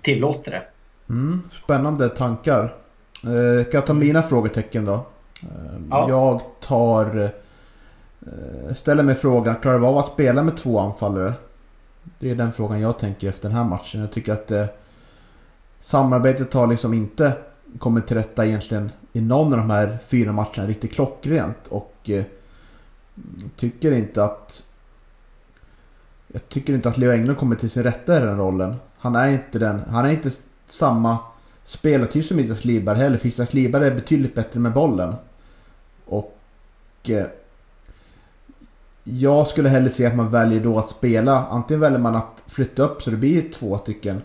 [0.01, 0.63] tillåter det.
[1.09, 2.63] Mm, spännande tankar.
[3.23, 4.93] Eh, kan jag ta mina frågetecken då?
[4.93, 4.99] Eh,
[5.89, 6.09] Ja.
[6.09, 7.23] Jag tar...
[8.21, 11.33] Eh, ställer mig frågan, klarar vi av att spela med två anfallare?
[12.19, 14.01] Det är den frågan jag tänker efter den här matchen.
[14.01, 14.65] Jag tycker att eh,
[15.79, 17.33] samarbetet har liksom inte
[17.79, 21.67] kommit till rätta egentligen i någon av de här fyra matcherna riktigt klockrent.
[21.67, 22.23] Och eh,
[23.55, 24.63] tycker inte att...
[26.27, 28.75] Jag tycker inte att Leo Englund kommer till sin rätta i den rollen.
[28.97, 29.79] Han är inte den...
[29.89, 30.31] Han är inte
[30.67, 31.17] samma
[31.63, 33.17] spelartyp som Isak Liberg heller.
[33.17, 35.15] För Isak Liberg är betydligt bättre med bollen.
[36.05, 36.37] Och...
[37.03, 37.25] Eh,
[39.03, 41.45] jag skulle hellre se att man väljer då att spela.
[41.45, 44.21] Antingen väljer man att flytta upp så det blir två stycken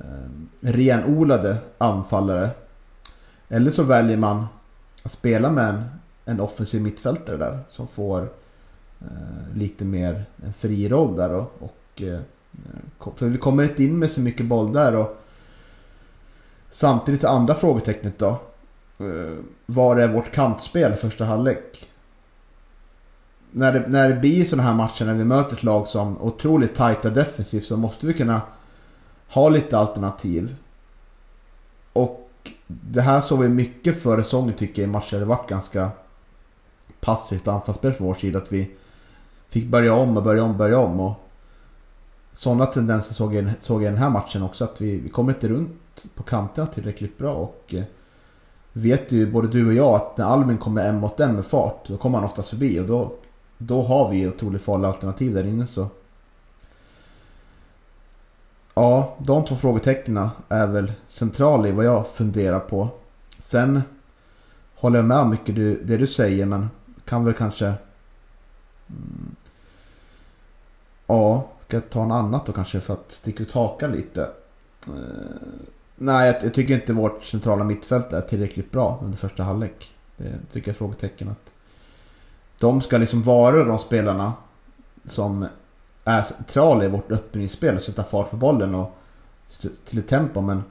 [0.00, 0.28] Eh,
[0.60, 2.50] renodlade anfallare.
[3.48, 4.46] Eller så väljer man
[5.02, 5.84] att spela med en,
[6.24, 7.60] en offensiv mittfältare där.
[7.68, 8.22] Som får
[9.00, 12.20] eh, lite mer en fri roll där och, Och, eh,
[13.16, 14.96] för vi kommer inte in med så mycket boll där.
[14.96, 15.22] Och
[16.70, 18.28] samtidigt det andra frågetecknet då.
[18.98, 21.88] Eh, var är vårt kantspel i första halvlek?
[23.50, 26.74] När det, när det blir sådana här matcher när vi möter ett lag som otroligt
[26.74, 28.40] tajta defensivt så måste vi kunna
[29.28, 30.56] ha lite alternativ.
[31.92, 32.30] Och
[32.66, 35.90] det här såg vi mycket förra säsongen tycker jag i matcher det varit ganska
[37.00, 38.38] passivt anfallsspel från vår sida.
[38.38, 38.70] Att vi
[39.48, 41.00] fick börja om och börja om och börja om.
[41.00, 41.14] Och
[42.32, 44.64] sådana tendenser såg jag, såg jag i den här matchen också.
[44.64, 47.34] Att vi, vi kommer inte runt på kanterna tillräckligt bra.
[47.34, 47.84] Och eh,
[48.72, 51.88] vet ju både du och jag att när Albin kommer en mot en med fart.
[51.88, 52.80] Då kommer han oftast förbi.
[52.80, 53.12] Och då,
[53.58, 55.88] då har vi otroligt farliga alternativ där inne så.
[58.78, 62.88] Ja, de två frågetecknen är väl centrala i vad jag funderar på.
[63.38, 63.82] Sen
[64.74, 66.70] håller jag med om mycket du, det du säger men
[67.04, 67.66] kan väl kanske...
[67.66, 69.36] Mm,
[71.06, 74.22] ja, ska jag ta något annat då kanske för att sticka ut hakan lite?
[74.86, 74.92] Eh,
[75.96, 79.94] nej, jag, jag tycker inte vårt centrala mittfält är tillräckligt bra under första halvlek.
[80.16, 81.52] Det tycker jag är frågetecken att...
[82.58, 84.32] De ska liksom vara de spelarna
[85.04, 85.46] som
[86.06, 88.96] är central i vårt öppningsspel och sätta fart på bollen och
[89.84, 90.64] till ett tempo men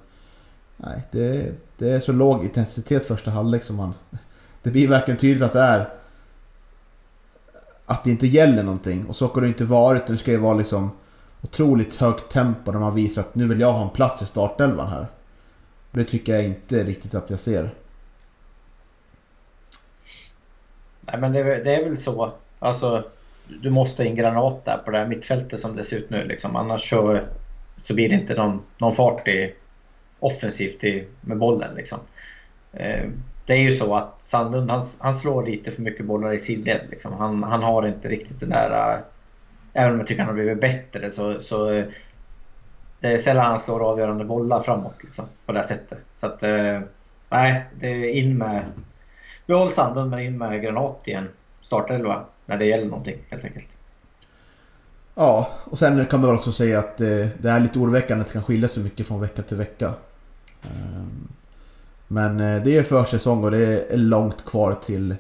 [0.78, 3.94] nej, det, det är så låg intensitet första halvlek som man...
[4.64, 5.90] Det blir verkligen tydligt att det är
[7.86, 10.08] att det inte gäller någonting och så har det inte varit.
[10.08, 10.92] Det ska ju vara liksom
[11.42, 14.88] otroligt högt tempo när man visar att nu vill jag ha en plats i startelvan
[14.88, 15.08] här.
[15.92, 17.70] Det tycker jag inte riktigt att jag ser.
[21.02, 22.34] Nej men det, det är väl så.
[22.60, 23.04] Alltså
[23.48, 26.24] du måste ha in granat där på det här mittfältet som det ser ut nu
[26.24, 26.56] liksom.
[26.56, 27.20] Annars så,
[27.82, 29.54] så blir det inte någon, någon fart i,
[30.20, 32.00] offensivt i, med bollen liksom.
[32.74, 33.10] Eh,
[33.46, 36.82] det är ju så att Sandlund han, han slår lite för mycket bollar i sidled.
[36.90, 37.14] Liksom.
[37.14, 38.94] Han, han har inte riktigt den där...
[38.94, 39.00] Äh,
[39.74, 41.86] även om jag tycker han har blivit bättre så, så eh,
[43.00, 46.00] det är sällan han slår avgörande bollar framåt liksom, på det här sättet.
[46.16, 46.80] Så att eh,
[47.30, 48.66] nej, det är in med...
[49.46, 51.30] Behåll Sandlund men in med Granat igen.
[51.62, 53.78] startelva när det gäller någonting helt enkelt.
[55.16, 58.28] Ja, och sen kan man väl också säga att eh, det är lite oroväckande att
[58.28, 59.94] det kan skilja så mycket från vecka till vecka.
[60.64, 61.28] Ehm,
[62.08, 63.58] Men eh, det är försäsong och det
[63.94, 65.16] är långt kvar till,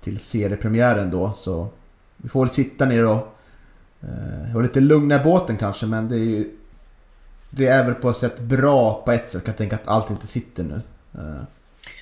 [0.00, 1.68] till seriepremiären då så
[2.16, 3.36] vi får väl sitta ner och
[4.00, 6.56] eh, vara lite lugna i båten kanske men det är ju
[7.50, 10.10] Det är väl på ett sätt bra på ett sätt kan jag tänka att allt
[10.10, 10.80] inte sitter nu.
[11.14, 11.42] Eh,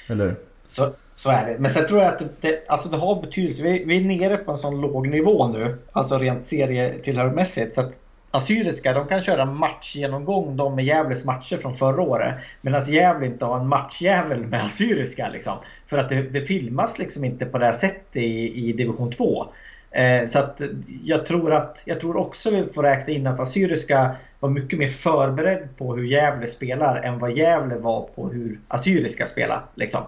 [0.08, 0.36] Eller hur?
[0.66, 1.58] Så, så är det.
[1.58, 3.62] Men sen tror jag att det, det, alltså det har betydelse.
[3.62, 7.74] Vi, vi är nere på en sån låg nivå nu, alltså rent serietillhörigmässigt.
[7.74, 7.98] Så att
[8.30, 12.34] Assyriska de kan köra matchgenomgång de med Gävles matcher från förra året.
[12.60, 15.28] Medan Gävle inte har en matchjävel med Assyriska.
[15.28, 15.58] Liksom.
[15.86, 19.46] För att det, det filmas liksom inte på det här sättet i, i division 2.
[19.90, 20.60] Eh, så att
[21.04, 24.86] jag tror, att, jag tror också vi får räkna in att Assyriska var mycket mer
[24.86, 29.64] förberedd på hur Gävle spelar än vad Gävle var på hur Assyriska spelar.
[29.74, 30.02] Liksom.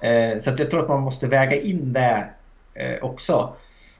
[0.00, 2.28] Eh, så att jag tror att man måste väga in det
[2.74, 3.52] eh, också.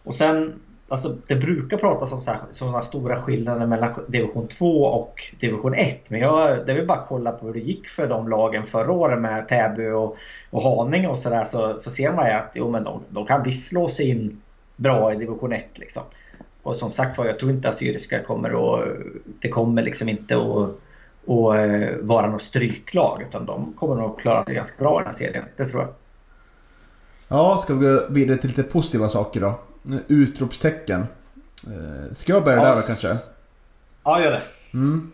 [0.04, 2.20] Och sen, alltså, det brukar pratas om
[2.50, 6.10] sådana stora skillnader mellan division 2 och division 1.
[6.10, 9.20] Men jag, det vill bara kolla på hur det gick för de lagen förra året
[9.20, 10.16] med Täby och,
[10.50, 11.44] och Haninge och sådär.
[11.44, 14.42] Så, så ser man ju att jo, men de, de kan visst slå sig in
[14.76, 15.66] bra i division 1.
[15.74, 16.02] Liksom.
[16.62, 18.88] Och som sagt var, jag tror inte Assyriska kommer att...
[19.40, 20.70] Det kommer liksom inte att,
[21.28, 23.22] att eh, vara något stryklag.
[23.28, 25.44] Utan de kommer nog klara sig ganska bra i den här serien.
[25.56, 25.92] Det tror jag.
[27.28, 29.60] Ja, ska vi gå vidare till lite positiva saker då?
[30.08, 31.06] Utropstecken.
[31.66, 33.08] Eh, ska jag börja ja, där då kanske?
[34.04, 34.42] Ja, gör det.
[34.74, 35.12] Mm.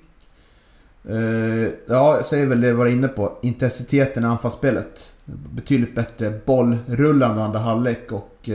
[1.09, 3.39] Uh, ja, jag säger väl det jag var inne på.
[3.43, 5.13] Intensiteten i anfallsspelet.
[5.25, 8.49] Betydligt bättre bollrullande andra halvlek och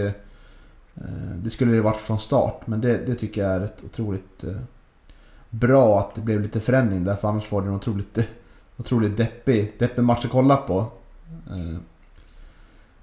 [1.36, 2.68] det skulle det varit från start.
[2.68, 4.44] Men det, det tycker jag är ett otroligt
[5.50, 7.16] bra att det blev lite förändring där.
[7.16, 8.20] För annars var det en otroligt,
[8.78, 10.80] otroligt deppig, deppig match att kolla på.
[11.50, 11.80] Eh,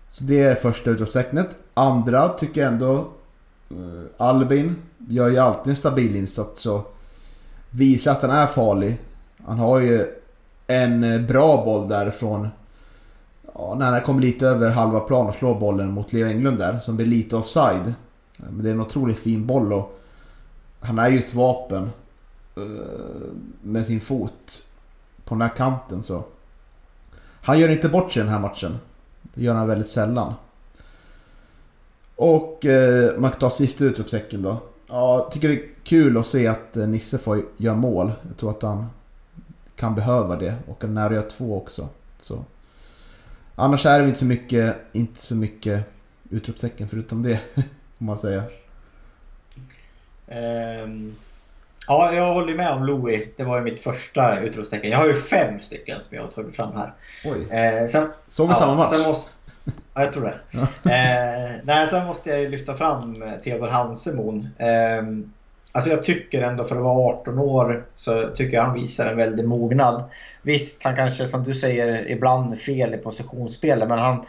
[0.08, 1.56] så det är första utropstecknet.
[1.74, 3.08] Andra tycker jag ändå
[3.70, 4.76] eh, Albin
[5.08, 6.96] gör ju alltid en stabil insats och
[7.70, 9.00] visar att han är farlig.
[9.44, 10.06] Han har ju
[10.66, 12.48] en eh, bra boll därifrån.
[13.54, 16.80] Ja, när han kommer lite över halva plan och slår bollen mot Leo Englund där
[16.84, 17.94] som blir lite offside.
[18.36, 20.00] Men det är en otroligt fin boll och
[20.80, 21.90] han är ju ett vapen
[22.56, 22.62] Eh,
[23.62, 24.64] med sin fot
[25.24, 26.24] på den här kanten så.
[27.42, 28.78] Han gör inte bort sig den här matchen.
[29.22, 30.34] Det gör han väldigt sällan.
[32.16, 34.62] Och eh, man kan ta sista utropstecken då.
[34.88, 38.12] Ja, jag tycker det är kul att se att eh, Nisse får göra mål.
[38.28, 38.86] Jag tror att han
[39.76, 40.56] kan behöva det.
[40.66, 41.88] Och han nära gör två också.
[42.20, 42.44] Så.
[43.54, 45.84] Annars är det inte så mycket, inte så mycket
[46.30, 47.40] utropstecken förutom det.
[47.98, 48.42] Får man säga.
[50.84, 51.16] Um,
[51.86, 53.28] ja, jag håller med om Louis.
[53.36, 54.90] Det var ju mitt första utropstecken.
[54.90, 56.92] Jag har ju fem stycken som jag har tagit fram här.
[57.24, 57.50] Oj.
[57.50, 59.06] Eh, sen, Såg vi ja, samma match?
[59.06, 59.30] Måste,
[59.94, 60.38] ja, jag tror det.
[60.90, 64.48] Eh, nej, sen måste jag lyfta fram eh, Theodor Hansemon.
[64.58, 65.02] Eh,
[65.72, 69.16] alltså jag tycker ändå för att vara 18 år så tycker jag han visar en
[69.16, 70.04] väldig mognad.
[70.42, 74.24] Visst, han kanske som du säger ibland fel i positionsspelet men han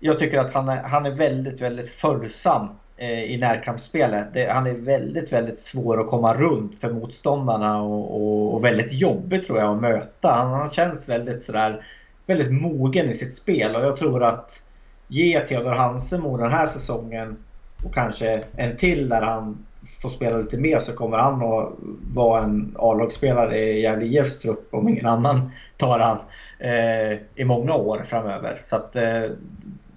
[0.00, 4.34] jag tycker att han är, han är väldigt, väldigt följsam Eh, i närkampsspelet.
[4.34, 8.92] Det, han är väldigt, väldigt svår att komma runt för motståndarna och, och, och väldigt
[8.92, 10.28] jobbig tror jag att möta.
[10.28, 11.86] Han, han, känns väldigt sådär
[12.26, 14.62] väldigt mogen i sitt spel och jag tror att
[15.08, 17.36] ge Theodor Hansemo den här säsongen
[17.84, 19.66] och kanske en till där han
[20.02, 21.72] får spela lite mer så kommer han att
[22.14, 26.18] vara en A-lagsspelare i Gävle IFs trupp om ingen annan tar han
[26.58, 28.58] eh, i många år framöver.
[28.62, 29.30] Så att eh,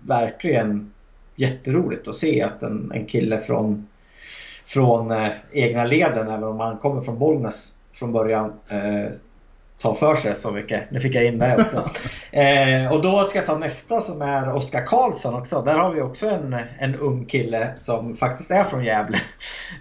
[0.02, 0.92] verkligen
[1.38, 3.88] jätteroligt att se att en, en kille från,
[4.66, 9.12] från eh, egna leden, även om han kommer från Bollnäs från början, eh,
[9.80, 10.92] tar för sig så mycket.
[10.92, 11.78] Nu fick jag in det också.
[12.32, 15.62] eh, och då ska jag ta nästa som är Oskar Karlsson också.
[15.62, 19.18] Där har vi också en, en ung kille som faktiskt är från Gävle.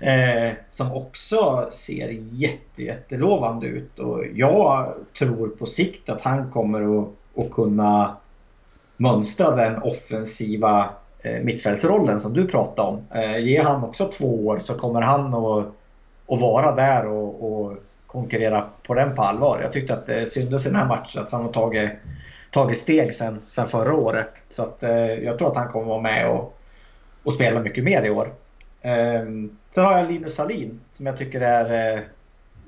[0.01, 3.99] Eh, som också ser jätte, jättelovande ut.
[3.99, 8.17] Och jag tror på sikt att han kommer att, att kunna
[8.97, 10.89] mönstra den offensiva
[11.27, 13.07] Eh, mittfältsrollen som du pratade om.
[13.15, 15.67] Eh, Ge han också två år så kommer han att,
[16.29, 19.61] att vara där och, och konkurrera på den på allvar.
[19.63, 21.91] Jag tyckte att det syntes i den här matchen att han har tagit,
[22.51, 24.31] tagit steg sen, sen förra året.
[24.51, 26.59] Så att, eh, jag tror att han kommer vara med och,
[27.23, 28.33] och spela mycket mer i år.
[28.83, 32.05] Ehm, sen har jag Linus Salin som jag tycker är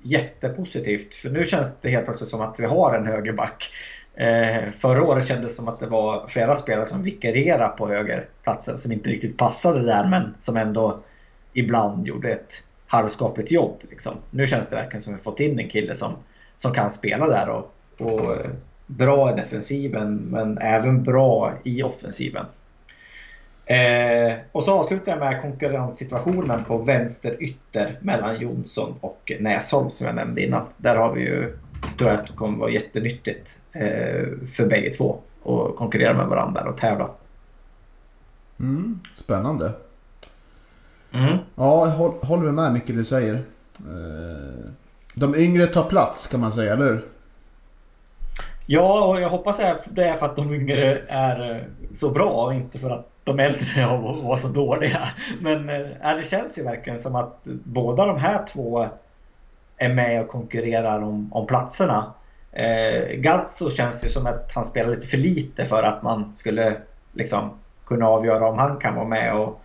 [0.02, 1.14] jättepositivt.
[1.14, 3.70] För nu känns det helt plötsligt som att vi har en högerback.
[4.18, 8.76] Eh, förra året kändes det som att det var flera spelare som vikarierade på högerplatsen
[8.76, 11.00] som inte riktigt passade där men som ändå
[11.52, 13.80] ibland gjorde ett halvskapligt jobb.
[13.90, 14.14] Liksom.
[14.30, 16.12] Nu känns det verkligen som att vi fått in en kille som,
[16.56, 18.50] som kan spela där och, och eh,
[18.86, 22.46] bra i defensiven men även bra i offensiven.
[23.66, 30.06] Eh, och så avslutar jag med konkurrenssituationen på vänster ytter mellan Jonsson och Näsholm som
[30.06, 30.64] jag nämnde innan.
[30.76, 31.58] Där har vi ju,
[31.98, 36.70] tror jag att det kommer vara jättenyttigt eh, för bägge två att konkurrera med varandra
[36.70, 37.10] och tävla.
[38.60, 39.72] Mm, spännande.
[41.12, 41.38] Mm.
[41.54, 41.86] Ja,
[42.22, 43.34] håller med mycket du säger.
[43.78, 44.70] Eh,
[45.14, 47.04] de yngre tar plats kan man säga, eller hur?
[48.66, 51.62] Ja, och jag hoppas att det är för att de yngre är eh,
[51.94, 53.86] så bra och inte för att de äldre
[54.22, 55.00] var så dåliga.
[55.40, 58.88] Men det känns ju verkligen som att båda de här två
[59.78, 62.14] är med och konkurrerar om, om platserna.
[62.52, 66.76] Eh, Gazzo känns ju som att han spelar lite för lite för att man skulle
[67.12, 67.50] liksom
[67.86, 69.62] kunna avgöra om han kan vara med och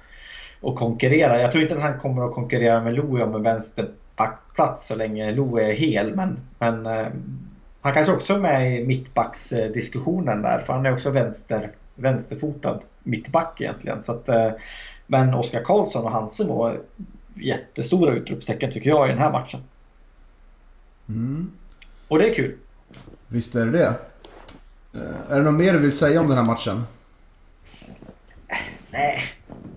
[0.64, 1.41] och konkurrera.
[1.41, 5.32] Jag tror inte att han kommer att konkurrera med Louie om en vänsterbackplats så länge
[5.32, 6.16] Louie är hel.
[6.16, 7.07] Men, men eh,
[7.82, 13.61] han kanske också är med i mittbacksdiskussionen där för han är också vänster, vänsterfotad mittback
[13.61, 14.01] egentligen.
[14.01, 14.51] Så att, eh,
[15.07, 16.80] men Oskar Karlsson och Hansen var
[17.34, 19.59] jättestora utropstecken tycker jag i den här matchen.
[21.10, 21.51] Mm.
[22.08, 22.56] Och det är kul.
[23.28, 23.93] Visst är det det.
[24.93, 26.84] Eh, Är det något mer du vill säga om den här matchen?
[28.91, 29.20] Nej,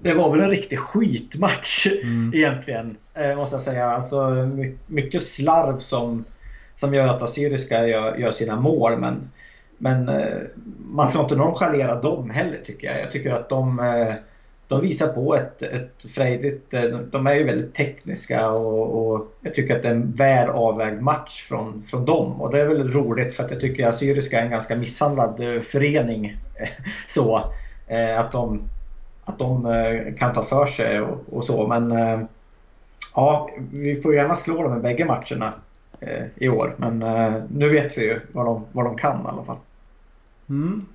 [0.03, 2.33] det var väl en riktig skitmatch Mm.
[2.35, 2.97] egentligen.
[3.15, 3.87] Eh, måste jag säga.
[3.87, 6.25] Alltså, my- mycket slarv som,
[6.77, 8.99] som gör att Assyriska gör, gör sina mål.
[8.99, 9.31] Men,
[9.79, 10.37] men eh,
[10.91, 13.01] man ska inte nonchalera dem heller tycker jag.
[13.01, 14.15] Jag tycker att de, eh,
[14.69, 16.75] de visar på ett, ett frejdigt...
[16.75, 20.49] Eh, de- är ju väldigt tekniska och, och jag tycker att det är en väl
[20.49, 22.41] avvägd match från, från dem.
[22.41, 25.41] Och det är väl roligt för att jag tycker att Assyriska är en ganska misshandlad
[25.41, 26.37] eh, förening.
[27.07, 27.53] så
[27.87, 28.69] eh, att de
[29.25, 31.67] att de kan ta för sig och, och så.
[31.67, 31.95] Men
[33.15, 35.53] ja, vi får gärna slå dem i bägge matcherna
[36.35, 36.75] i år.
[36.77, 36.99] Men
[37.49, 39.57] nu vet vi ju vad de, vad de kan i alla fall.
[40.49, 40.87] Mm.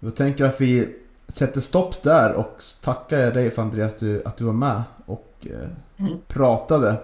[0.00, 0.88] Då tänker att vi
[1.28, 5.46] sätter stopp där och tackar dig för Andreas att du, att du var med och
[5.50, 5.68] eh,
[6.00, 6.18] Mm.
[6.28, 6.96] pratade.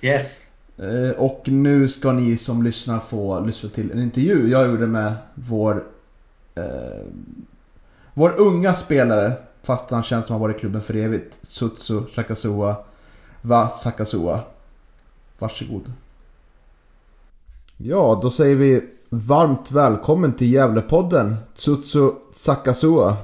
[0.00, 0.46] Yes.
[0.78, 5.14] Eh, och nu ska ni som lyssnar få lyssna till en intervju jag gjorde med
[5.34, 5.84] vår
[6.54, 7.06] eh,
[8.14, 12.76] Vår unga spelare Fast han känns som han varit i klubben för evigt Sutsu Shakasua
[13.42, 14.40] Va Sakasua
[15.38, 15.92] Varsågod
[17.76, 18.84] Ja, då säger vi
[19.16, 23.16] varmt välkommen till Gävlepodden Tsutsu Sakasua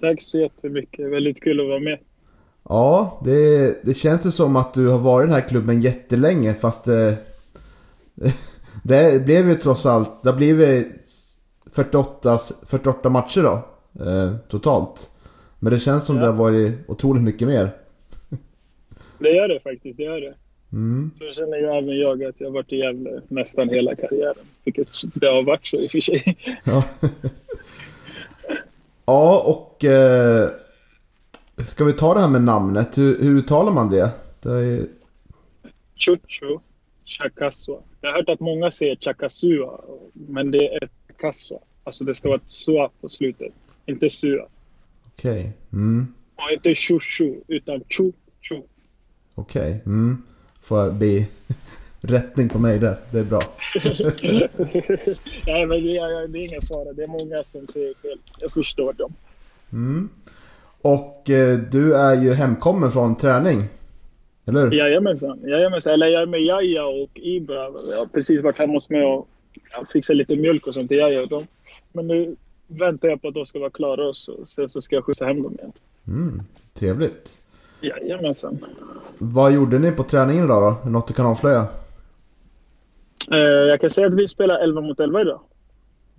[0.00, 1.10] Tack så jättemycket.
[1.12, 1.98] Väldigt kul att vara med.
[2.68, 6.54] Ja, det, det känns ju som att du har varit i den här klubben jättelänge
[6.54, 7.16] fast det,
[8.84, 10.88] det blev ju trots allt, det blivit
[11.72, 13.68] 48, 48 matcher då
[14.04, 15.10] eh, totalt.
[15.58, 16.22] Men det känns som Ja.
[16.22, 17.76] det har varit otroligt mycket mer.
[19.18, 19.96] Det gör det faktiskt.
[19.96, 20.34] Det gör det.
[20.72, 21.10] Mm.
[21.18, 24.46] Så känner ju även jag att jag har varit i Gävle nästan hela karriären.
[24.64, 26.36] Vilket det har varit så i och för sig.
[26.64, 26.84] Ja.
[29.06, 30.50] ja, och eh,
[31.66, 32.98] ska vi ta det här med namnet?
[32.98, 34.10] Hur, hur uttalar man det?
[34.42, 34.86] det är,
[35.96, 36.60] Chucho
[37.04, 37.76] Chakaswa.
[38.00, 39.80] Jag har hört att många säger Chakasua.
[40.12, 41.58] Men det är Chakaswa.
[41.84, 43.52] Alltså det ska vara ett sua på slutet.
[43.86, 44.46] Inte sua.
[45.06, 45.52] Okej.
[45.72, 46.14] Mm.
[46.36, 48.62] Och inte chushu utan chu chu.
[49.34, 49.82] Okej.
[49.86, 50.22] Mm.
[50.62, 51.26] Får jag be
[52.00, 52.96] rättning på mig där.
[53.12, 53.42] Det är bra.
[55.46, 56.92] Nej men det är, det är ingen fara.
[56.92, 58.18] Det är många som säger fel.
[58.40, 59.14] Jag förstår dem.
[59.72, 60.08] Mm.
[60.82, 63.64] Och eh, du är ju hemkommen från träning.
[64.46, 64.72] Eller hur?
[64.72, 65.40] Jajamensan.
[65.42, 65.92] Jajamensan.
[65.92, 67.54] Eller jag är med Jaja och Ibra.
[67.90, 69.28] Jag har precis varit hemma hos mig och
[69.92, 71.46] fixat lite mjölk och sånt till Jaja och dem.
[71.92, 72.36] Men nu
[72.66, 75.24] väntar jag på att de ska vara klara och så, sen så ska jag skjutsa
[75.24, 75.72] hem dem igen.
[76.06, 76.42] Mm.
[76.74, 77.39] Trevligt.
[77.80, 78.58] Jajamensan.
[79.18, 80.90] Vad gjorde ni på träningen idag då?
[80.90, 81.66] Något du kan avslöja?
[83.30, 85.40] Eh, jag kan säga att vi spelar 11 mot 11 idag.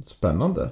[0.06, 0.70] Spännande.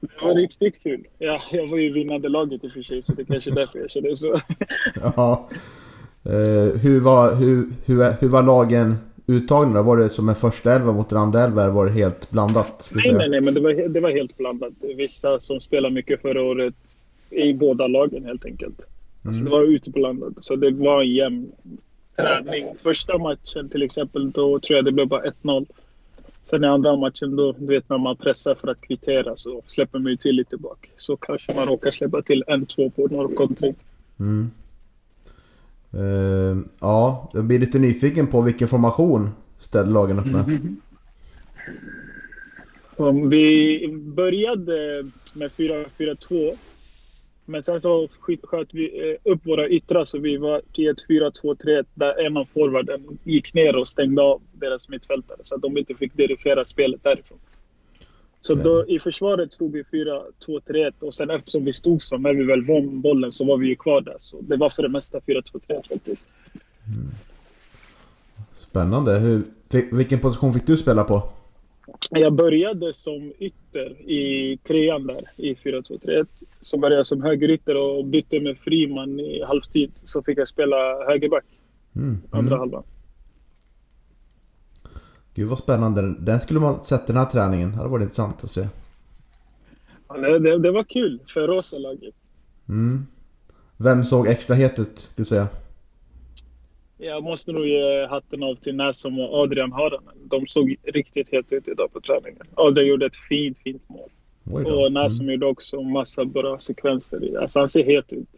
[0.00, 1.06] Det var riktigt kul.
[1.18, 3.78] Ja, jag var ju vinnande laget i och för sig så det kanske är därför
[3.78, 4.34] jag känner så.
[5.16, 5.48] Ja.
[6.24, 9.82] Eh, hur, var, hur, hur, hur var lagen uttagna då?
[9.82, 12.90] Var det som en första elva mot en andra elva eller var det helt blandat?
[12.92, 14.72] Nej, nej, nej, men det var, det var helt blandat.
[14.96, 16.74] Vissa som spelade mycket förra året
[17.30, 18.86] i båda lagen helt enkelt.
[19.32, 20.32] Så det var utblandat.
[20.40, 21.52] Så det var en jämn
[22.16, 22.74] träning.
[22.82, 25.66] Första matchen till exempel, då tror jag det blev bara 1-0.
[26.42, 29.98] Sen i andra matchen då, du vet när man pressar för att kvittera så släpper
[29.98, 30.90] man ju till lite bak.
[30.96, 33.74] Så kanske man råkar släppa till en, två på några kontring.
[34.20, 34.50] Mm.
[35.92, 40.76] Eh, ja, jag blir lite nyfiken på vilken formation ställde lagen upp med.
[42.96, 46.56] Um, Vi började med 4-4-2.
[47.50, 48.08] Men sen så
[48.42, 52.44] sköt vi eh, upp våra yttrar så vi var i ett 4-2-3 där en av
[52.44, 57.02] forwarden gick ner och stängde av deras mittfältare så att de inte fick dirigera spelet
[57.04, 57.38] därifrån.
[58.40, 62.44] Så då, i försvaret stod vi 4-2-3 och sen eftersom vi stod så när vi
[62.44, 64.16] väl vann bollen så var vi ju kvar där.
[64.18, 66.26] Så det var för det mesta 4-2-3 faktiskt.
[68.52, 69.18] Spännande.
[69.18, 71.30] Hur, vil- vilken position fick du spela på?
[72.10, 76.26] Jag började som ytter i trean där i 4-2-3.
[76.60, 79.92] Så började jag som högerytter och bytte med Friman i halvtid.
[80.04, 80.76] Så fick jag spela
[81.06, 81.44] högerback
[81.96, 82.18] Mm.
[82.30, 82.58] andra Mm.
[82.58, 82.82] halvan.
[85.34, 86.14] Gud vad spännande.
[86.20, 87.70] Den skulle man sett den här träningen.
[87.70, 88.68] Det hade varit intressant att se.
[90.08, 92.14] Ja, det, det, var kul för Rosa-laget.
[92.68, 93.06] Mm.
[93.76, 95.48] Vem såg extra het ut, skulle du säga?
[96.98, 100.14] Jag måste nog ge hatten av till Näsom och Adrian Haranen.
[100.24, 102.46] De såg riktigt helt ut idag på träningen.
[102.54, 104.10] Adrian gjorde ett fint, fint mål.
[104.64, 104.84] Då.
[104.84, 107.38] Och Näsom gjorde också massa bra sekvenser.
[107.40, 108.28] Alltså han ser helt ut.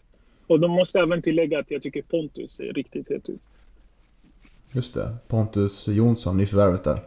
[0.46, 3.40] Och de måste även tillägga att jag tycker Pontus ser riktigt het ut.
[4.72, 5.16] Just det.
[5.28, 7.00] Pontus Jonsson, nyförvärvet där.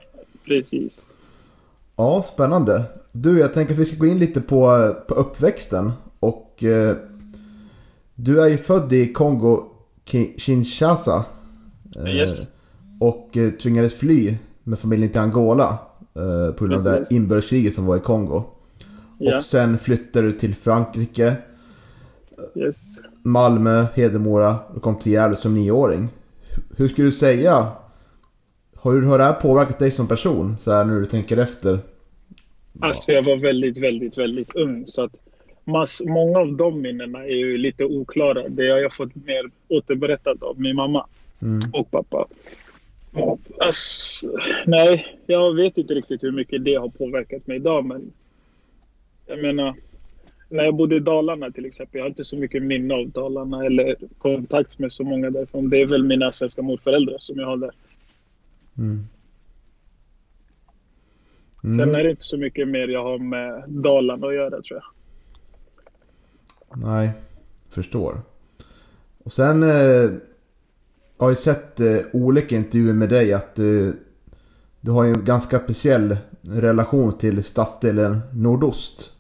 [0.45, 1.10] Precis.
[1.95, 2.84] Ja, spännande.
[3.12, 5.91] Du, jag tänker att vi ska gå in lite på, på uppväxten.
[6.20, 6.97] Och eh,
[8.16, 9.70] du är ju född i Kongo
[10.06, 11.26] Ki- Kinshasa.
[11.96, 12.50] Eh, Yes.
[13.00, 15.78] Och eh, tvingades fly med familjen till Angola.
[16.16, 18.44] Eh, på grund av det inbördeskriget som var i Kongo.
[19.20, 21.36] Ja, Och sen flyttade du till Frankrike,
[22.56, 22.84] yes.
[23.24, 26.10] Malmö, Hedemora och kom till Gävle som nioåring.
[26.78, 27.68] Hur skulle du säga?
[28.84, 30.58] Hur har det här påverkat dig som person?
[30.58, 31.80] Så här när du tänker efter.
[32.80, 34.84] Alltså jag var väldigt, väldigt, väldigt ung.
[34.88, 35.12] Så att
[35.64, 38.50] mass, många av de minnena är ju lite oklara.
[38.50, 41.06] Det har jag fått mer återberättat av min mamma
[41.44, 41.70] Mm.
[41.74, 42.28] och pappa.
[43.14, 44.30] Och, Alltså,
[44.66, 47.86] nej, jag vet inte riktigt hur mycket det har påverkat mig idag.
[47.86, 48.12] Men
[49.26, 49.76] jag menar,
[50.50, 51.98] när jag bodde i Dalarna till exempel.
[52.00, 55.70] Jag har inte så mycket minne av Dalarna eller kontakt med så många därifrån.
[55.70, 57.72] Det är väl mina svenska morföräldrar som jag har där.
[58.78, 59.08] Mm.
[61.62, 64.84] Sen är det inte så mycket mer jag har med Dalarna att göra tror jag.
[66.76, 67.12] Nej,
[67.70, 68.22] förstår.
[69.24, 70.12] Och sen eh,
[71.24, 73.95] har jag sett eh, olika intervjuer med dig att du,
[74.82, 79.11] du har ju en ganska speciell relation till stadsdelen Nordost.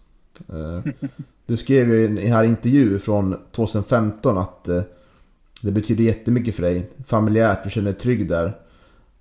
[0.49, 0.91] Eh,
[1.45, 4.81] du skrev ju i en här intervju från 2015 att eh,
[5.61, 6.89] det betyder jättemycket för dig.
[7.05, 8.57] Familjärt, du känner dig trygg där.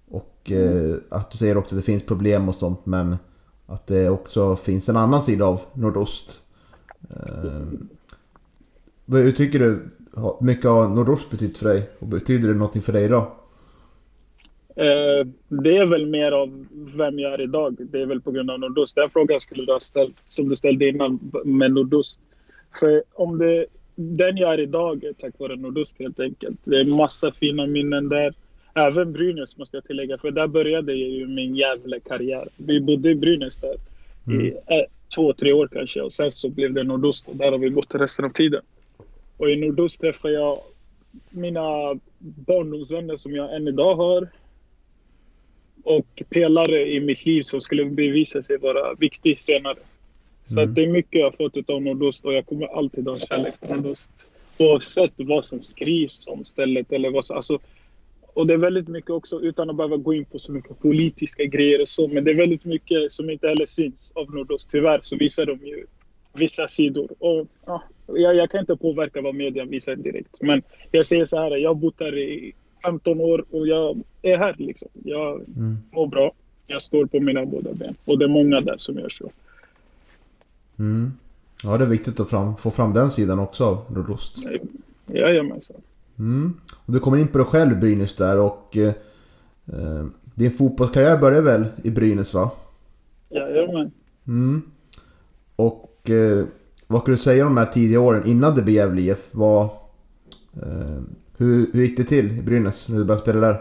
[0.08, 3.16] Och eh, att du säger också att det finns problem och sånt men
[3.66, 6.40] att det också finns en annan sida av Nordost.
[7.10, 7.62] Eh,
[9.04, 9.82] vad- hur tycker du
[10.40, 11.90] mycket har Nordost betytt för dig?
[11.98, 13.26] Och betyder det någonting för dig idag?
[14.76, 17.76] Eh, det är väl mer av vem jag är idag.
[17.78, 18.94] Det är väl på grund av Nordost.
[18.94, 22.20] Den frågan skulle du ha ställt, som du ställde innan, med Nordost.
[22.80, 26.58] För om det, den jag är idag är tack vare Nordost helt enkelt.
[26.64, 28.34] Det är massa fina minnen där.
[28.74, 32.48] Även Brynäs måste jag tillägga, för där började ju min jävla karriär.
[32.56, 33.76] Vi bodde i Brynäs där
[34.32, 34.84] i eh,
[35.14, 36.00] två, tre år kanske.
[36.00, 38.62] Och sen så blev det Nordost och där har vi bott resten av tiden.
[39.42, 40.60] Och i Nordost träffade jag
[41.30, 44.28] mina barndomsvänner som jag än idag har
[45.84, 49.78] och pelare i mitt liv som skulle bevisa sig vara viktig senare.
[50.44, 53.18] Så att det är mycket jag har fått av Nordost och jag kommer alltid ha
[53.18, 54.10] kärlek till Nordost.
[54.58, 57.36] Oavsett vad som skrivs om stället eller vad som...
[57.36, 57.58] Alltså,
[58.34, 61.44] och det är väldigt mycket också, utan att behöva gå in på så mycket politiska
[61.44, 64.70] grejer och så, men det är väldigt mycket som inte heller syns av Nordost.
[64.70, 65.86] Tyvärr så visar de ju
[66.32, 67.08] vissa sidor.
[67.18, 70.42] Och, ja, jag, jag kan inte påverka vad media visar direkt.
[70.42, 74.36] Men jag säger så här, jag har bott här i 15 år och jag är
[74.36, 74.88] här liksom.
[75.04, 75.42] Jag
[75.90, 76.32] mår bra.
[76.66, 77.94] Jag står på mina båda ben.
[78.04, 79.30] Och det är många där som gör så.
[80.78, 81.12] Mm.
[81.62, 84.38] Ja, det är viktigt att fram, få fram den sidan också av Nordost.
[85.06, 85.76] Jajamensan.
[86.18, 86.54] Mm.
[86.72, 88.94] Och du kommer in på dig själv Brynäs där och eh,
[89.66, 92.50] eh, din fotbollskarriär började väl i Brynäs va?
[93.28, 93.90] Jajamän.
[94.26, 94.62] Mm.
[95.56, 96.44] Och eh,
[96.92, 99.28] vad kan du säga om de här tidiga åren innan det blev Gävle IF?
[99.32, 99.64] Vad,
[100.62, 101.02] eh,
[101.36, 103.56] hur, hur gick det till i Brynäs när du började spela där?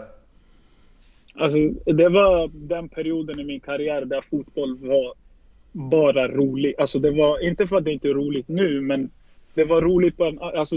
[1.34, 1.58] Alltså,
[1.92, 5.14] det var den perioden i min karriär där fotboll var
[5.72, 6.74] bara rolig.
[6.78, 9.10] Alltså det var, inte för att det inte är roligt nu, men
[9.54, 10.76] det var roligt på en, alltså,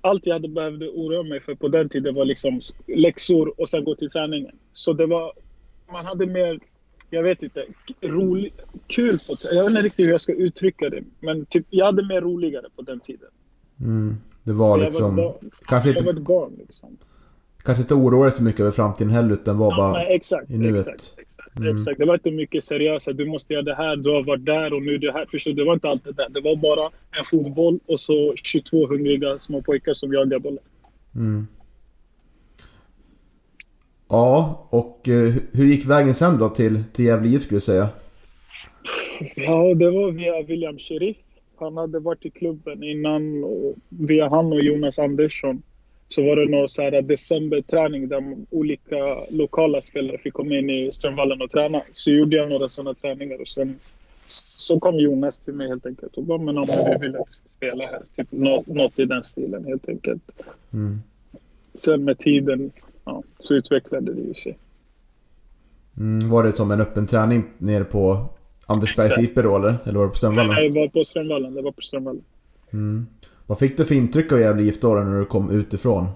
[0.00, 3.84] allt jag hade behövt oroa mig för på den tiden var liksom läxor och sen
[3.84, 4.56] gå till träningen.
[4.72, 5.32] Så det var,
[5.92, 6.60] man hade mer,
[7.10, 7.64] jag vet inte,
[8.02, 8.52] rolig,
[8.86, 12.06] kul på, jag vet inte riktigt hur jag ska uttrycka det, men typ, jag hade
[12.06, 13.28] mer roligare på den tiden.
[13.80, 14.16] Mm.
[14.42, 15.50] Det var Jag liksom, var ett barn.
[15.66, 16.96] kanske Jag var inte, ett barn liksom.
[17.64, 20.50] kanske inte oroa dig så mycket över framtiden heller utan var Ja, bara nej, exakt,
[20.50, 20.78] i nuet.
[20.88, 21.98] exakt, exakt, exakt.
[21.98, 23.12] Det var inte mycket seriösa.
[23.12, 25.26] Du måste göra det här, du har varit där och nu du här.
[25.30, 25.56] Förstår du?
[25.56, 26.28] Det var inte allt det där.
[26.28, 30.58] Det var bara en fotboll och så 22 hungriga små pojkar som jagar bollen.
[31.14, 31.46] Mm.
[34.08, 37.88] Ja, och eh, hur gick vägen sen då till, till Gävle IF skulle du säga?
[39.36, 41.16] Ja, det var via William Sheriff.
[41.58, 45.62] Han hade varit i klubben innan och via han och Jonas Andersson
[46.08, 48.96] så var det någon så här decemberträning där olika
[49.30, 51.82] lokala spelare fick komma in i Strömvallen och träna.
[51.90, 53.78] Så gjorde jag några sådana träningar och sen
[54.26, 57.18] så kom Jonas till mig helt enkelt och bara men om vi ville
[57.56, 58.02] spela här.
[58.16, 60.22] Typ något, något i den stilen helt enkelt.
[60.72, 60.98] Mm.
[61.74, 62.72] Sen med tiden
[63.06, 64.58] ja, så utvecklade det ju sig.
[65.96, 68.28] Mm, var det som en öppen träning nere på
[68.66, 69.18] Andersbergs.
[69.18, 69.76] IP då eller?
[69.84, 70.54] Eller var det på Strömvallen?
[70.54, 71.54] Nej, det var på Strömvallen.
[71.54, 72.24] Det var på Strömvallen.
[72.72, 73.06] Mm.
[73.46, 76.04] Vad fick du för intryck av Gävle IF då när du kom utifrån?
[76.04, 76.10] Eh,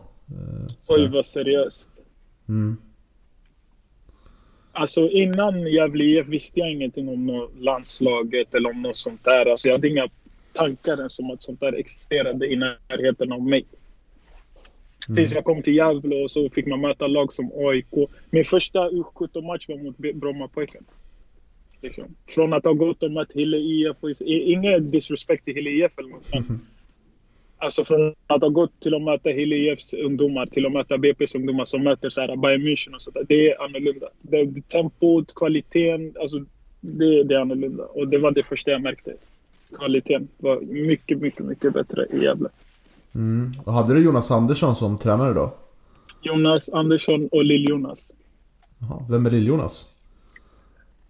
[0.79, 1.03] sådär.
[1.05, 1.91] Oj, vad seriöst.
[2.49, 2.77] Mm.
[4.73, 9.51] Alltså innan Gävle IF visste jag ingenting om något landslaget eller om något sånt där.
[9.51, 10.09] Alltså jag hade inga
[10.53, 13.65] tankar ens om att sånt där existerade i närheten av mig.
[15.11, 15.17] Mm.
[15.17, 18.11] Tills jag kom till Gävle och så fick man möta lag som AIK.
[18.31, 20.85] Min första U17-match var mot Brommapojken.
[21.83, 22.05] Liksom.
[22.27, 23.97] Från att ha gått och mött Hille IF.
[24.21, 26.33] Ingen disrespect till Hille IF eller något.
[26.33, 26.61] men
[27.59, 31.37] Alltså från att ha gått till att möta Hille IFs ungdomar till att möta BP's
[31.37, 33.25] ungdomar som möter så här Bayern München och sådär.
[33.29, 34.09] Det är annorlunda.
[34.23, 36.39] Det, det, tempot, kvaliteten, alltså
[36.81, 37.85] det, det är annorlunda.
[37.85, 39.15] Och det var det första jag märkte.
[39.79, 42.49] Kvaliteten var mycket, mycket, mycket bättre i Gävle.
[43.15, 43.53] Mm.
[43.65, 45.55] Och hade du Jonas Andersson som tränare då?
[46.23, 48.15] Jonas Andersson och Lill-Jonas.
[49.09, 49.89] Vem är Lill-Jonas?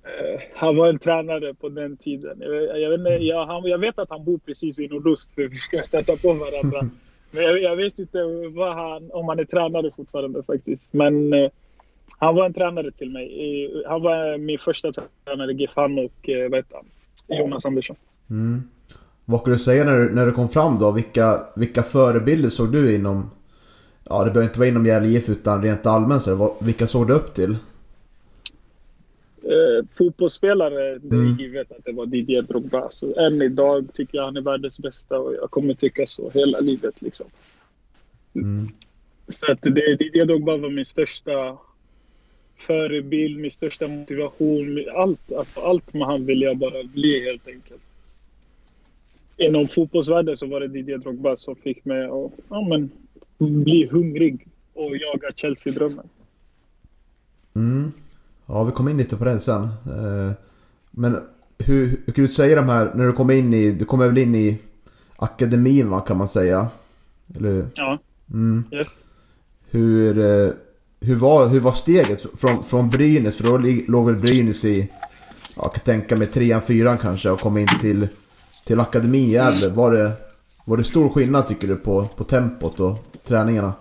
[0.02, 2.38] Eh, Han var en tränare på den tiden.
[2.40, 5.48] Jag, jag, vet, inte, jag, han, jag vet att han bor precis vid nordost för
[5.48, 6.90] vi ska stöta på varandra.
[7.30, 8.18] Men jag, jag vet inte
[8.74, 10.92] han, om han är tränare fortfarande faktiskt.
[10.92, 11.50] Men eh,
[12.18, 13.84] han var en tränare till mig.
[13.86, 17.38] Han var min första tränare, GIF han och eh, vad heter han?
[17.38, 17.96] Jonas Andersson.
[18.30, 18.62] Mm.
[19.30, 20.90] Vad kan du säga när du, när du kom fram då?
[20.90, 23.30] Vilka, vilka förebilder såg du inom...
[24.08, 26.34] Ja, det behöver inte vara inom Gävle IF utan rent allmänt så.
[26.34, 27.56] Vad, vilka såg du upp till?
[29.42, 31.36] Eh, fotbollsspelare, det är Mm.
[31.38, 32.90] givet att det var Didier Drogba.
[32.90, 36.60] Så än idag tycker jag han är världens bästa och jag kommer tycka så hela
[36.60, 37.26] livet liksom.
[38.34, 38.68] Mm.
[39.28, 41.56] Så att det, Didier Drogba var min största
[42.58, 44.84] förebild, min största motivation.
[44.96, 47.82] Allt, alltså allt med han ville jag bara bli helt enkelt.
[49.40, 52.90] Inom fotbollsvärlden så var det Didier Drogba som fick mig att ja, men,
[53.38, 56.06] bli hungrig och jaga Chelsea-drömmen.
[57.54, 57.92] Mm.
[58.46, 59.62] Ja, vi kommer in lite på det sen.
[59.62, 60.32] Eh,
[60.90, 61.16] Men
[61.58, 64.18] hur, hur kan du säga de här, när du kommer in i, du kommer väl
[64.18, 64.58] in i
[65.16, 66.68] akademin va, kan man säga?
[67.36, 67.66] Eller hur?
[67.74, 67.98] Ja,
[68.32, 68.64] Mm.
[68.72, 69.04] yes.
[69.70, 70.50] Hur, eh,
[71.00, 73.36] hur, var, hur var steget från, från Brynäs?
[73.36, 73.58] För då
[73.92, 74.88] låg väl Brynäs i,
[75.56, 78.08] ja, jag kan tänka mig trean, fyran kanske och kom in till,
[78.66, 79.68] till akademin i Gävle.
[79.68, 80.12] Var det,
[80.64, 83.72] var det stor skillnad tycker du på, på tempot och träningarna?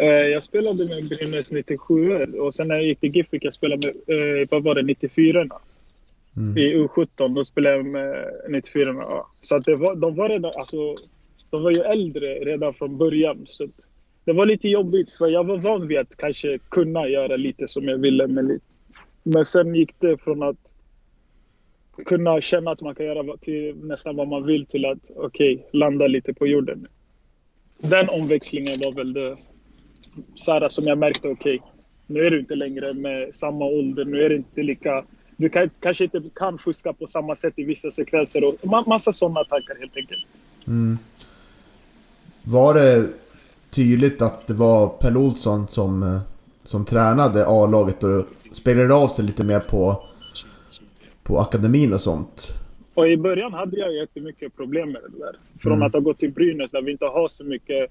[0.00, 3.54] Eh, Jag spelade med Brynäs 97 och sen när jag gick till GIF fick jag
[3.54, 5.48] spela med, eh, vad var det, 94
[6.36, 6.58] Mm.
[6.58, 9.26] I U17, då spelade jag med 94 ja.
[9.40, 10.94] Så att var, de var redan, alltså,
[11.50, 13.46] de var ju äldre redan från början.
[13.48, 13.66] Så
[14.24, 17.84] det var lite jobbigt för jag var van vid att kanske kunna göra lite som
[17.84, 18.26] jag ville.
[18.26, 18.64] Men, lite.
[19.22, 20.72] men sen gick det från att
[22.00, 26.06] kunna känna att man kan göra till nästan vad man vill till att okej, landa
[26.06, 26.86] lite på jorden.
[27.78, 29.36] Den omväxlingen var väl det
[30.34, 31.62] Sara, som jag märkte, okej,
[32.06, 35.04] nu är du inte längre med samma ålder, nu är det inte lika...
[35.36, 39.12] Du kan, kanske inte kan fuska på samma sätt i vissa sekvenser och ma- massa
[39.12, 40.26] sådana tankar helt enkelt.
[40.66, 40.98] Mm.
[42.42, 43.08] Var det
[43.70, 46.20] tydligt att det var Pelle Olsson som, eh,
[46.62, 50.02] som tränade A-laget och spelade av sig lite mer på,
[51.30, 52.54] på akademin och sånt?
[52.94, 55.36] Och i början hade jag jättemycket problem med det där.
[55.62, 55.86] Från Mm.
[55.86, 57.90] att ha gått till Brynäs där vi inte har så mycket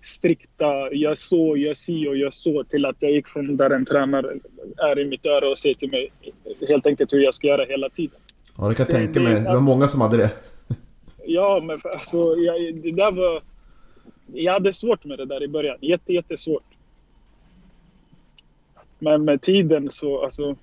[0.00, 3.84] strikta, gör så, gör si och gör så, till att jag gick från där en
[3.84, 4.34] tränare
[4.76, 6.08] är i mitt öra och säger till mig
[6.68, 8.20] helt enkelt hur jag ska göra hela tiden.
[8.58, 9.34] Ja, det kan jag Det- tänka mig.
[9.34, 10.30] Det var många som hade det.
[11.24, 13.42] Ja, men alltså, jag, det där var...
[14.32, 15.76] Jag hade svårt med det där i början.
[15.80, 16.64] Jätte, jättesvårt.
[18.98, 20.56] Men med tiden så, alltså...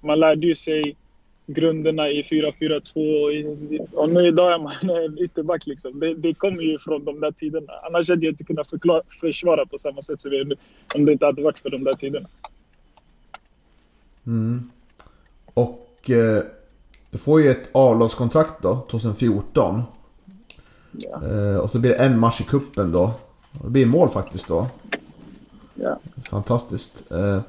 [0.00, 0.96] Man lärde ju sig
[1.46, 6.00] grunderna i 4-4-2 i- och nu idag är man ytterback liksom.
[6.00, 7.72] Det, det kommer ju från de där tiderna.
[7.82, 10.56] Annars hade jag inte kunnat förklara, försvara på samma sätt som gör nu.
[10.94, 12.28] Om det inte hade varit för de där tiderna.
[14.26, 14.70] Mm.
[15.54, 16.42] Och eh,
[17.10, 19.82] du får ju ett A-lagskontrakt då, 2014.
[20.92, 21.22] Ja.
[21.28, 23.02] Eh, och så blir det en match i kuppen då.
[23.52, 24.66] Och det blir mål faktiskt då.
[25.74, 25.98] Ja.
[26.30, 27.10] Fantastiskt.
[27.10, 27.40] Eh,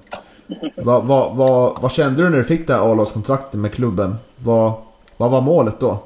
[0.75, 4.15] vad, vad, vad, vad kände du när du fick det här A-lagskontraktet med klubben?
[4.37, 4.73] Vad,
[5.17, 6.03] vad var målet då?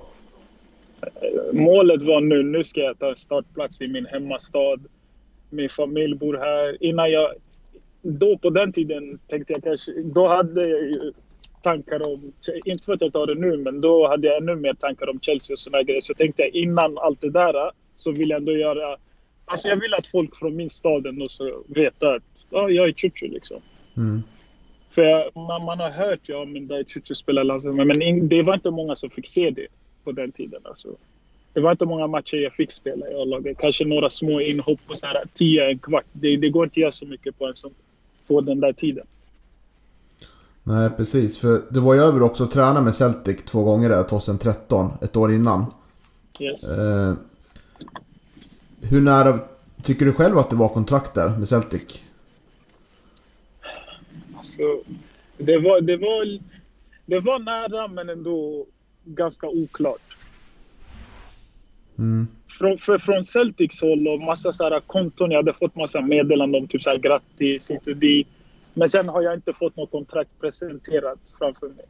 [1.54, 4.78] Målet var nu, nu ska jag ta startplats i min hemmastad.
[5.50, 6.84] Min familj bor här.
[6.84, 7.32] Innan jag,
[8.02, 11.14] då på den tiden tänkte jag kanske, då hade jag ju
[11.62, 12.32] tankar om,
[12.66, 15.20] inte för att jag tar det nu, men då hade jag ännu mer tankar om
[15.22, 16.02] Chelsea och sådana grejer.
[16.02, 18.98] Så tänkte jag innan allt det där så vill jag ändå göra,
[19.46, 22.94] alltså jag vill att folk från min stad ändå ska veta att ja, jag är
[22.94, 23.58] Chuchu liksom.
[23.98, 24.24] Mm.
[24.96, 28.54] För man, man har hört, ja men där Chuchu spelar landslag, men in, det var
[28.54, 29.68] inte många som fick se det
[30.04, 30.62] på den tiden.
[30.64, 30.88] Alltså.
[31.54, 33.58] Det var inte många matcher jag fick spela i A-laget.
[33.58, 36.06] Kanske några små inhopp på så här 10, en kvart.
[36.12, 37.72] Det, det går inte att göra så mycket på, en som,
[38.28, 39.06] på den där tiden.
[40.64, 41.38] Nej, precis.
[41.38, 45.16] För du var ju över också och tränade med Celtic två gånger där 2013, ett
[45.16, 45.66] år innan.
[46.40, 46.80] Yes.
[46.80, 47.14] Eh,
[48.82, 49.40] hur nära
[49.84, 52.02] tycker du själv att det var kontrakt där med Celtic?
[54.60, 54.92] Alltså,
[55.38, 56.40] det, var, det, var,
[57.06, 58.66] det var nära men ändå
[59.06, 60.18] ganska oklart.
[61.98, 62.28] Mm.
[62.50, 65.32] Från, för, från Celtics håll och massa så här konton.
[65.32, 68.28] Jag hade fått massa meddelanden om typ så här grattis hit och dit.
[68.74, 71.86] Men sen har jag inte fått något kontrakt presenterat framför mig.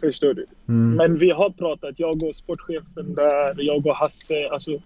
[0.00, 0.46] Förstår du?
[0.68, 0.96] Mm.
[0.96, 4.48] Men vi har pratat, jag och sportchefen där, jag och Hasse.
[4.50, 4.82] Alltså,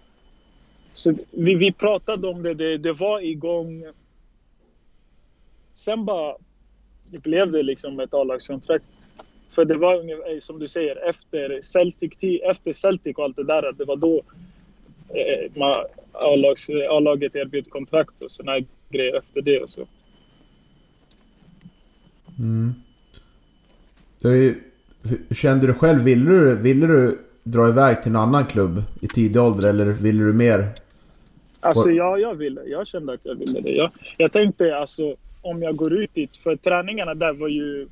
[0.93, 3.83] så vi, vi pratade om det, det, det var igång.
[5.81, 6.35] Sen bara
[7.09, 8.85] blev det liksom ett A-lagskontrakt.
[9.49, 12.11] För det var ungefär, som du säger, efter Celtic,
[12.49, 14.21] efter Celtic och allt det där, det var då
[15.09, 15.51] eh,
[16.89, 18.59] A-laget erbjöd kontrakt och såna
[18.89, 19.87] grejer efter det och så.
[22.39, 22.73] Mm.
[24.23, 26.03] Hur kände du själv?
[26.03, 30.23] Ville du, ville du dra iväg till en annan klubb i tidig ålder eller ville
[30.23, 30.67] du mer?
[31.59, 32.61] Alltså ja, jag ville.
[32.63, 33.71] Jag kände att jag ville det.
[33.71, 37.87] Jag, jag tänkte alltså om jag går ut dit, för träningarna där var ju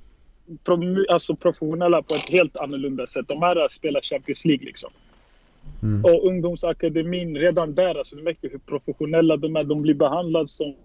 [1.09, 3.27] alltså, professionella på ett helt annorlunda sätt.
[3.27, 4.89] De här spelar Champions League liksom.
[5.83, 6.05] Mm.
[6.05, 9.63] Och ungdomsakademin, redan där, alltså du märker hur professionella de är.
[9.63, 10.75] De blir behandlade som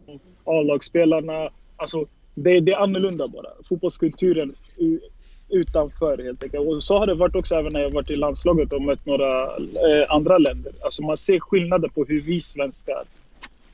[0.45, 1.51] A-lagsspelarna.
[1.77, 3.49] Alltså det, det är annorlunda bara.
[3.69, 4.53] Fotbollskulturen
[5.49, 6.67] utanför helt enkelt.
[6.67, 9.45] Och så har det varit också även när jag varit i landslaget och mött några
[9.57, 10.73] eh, andra länder.
[10.85, 13.05] Alltså man ser skillnader på hur vi svenskar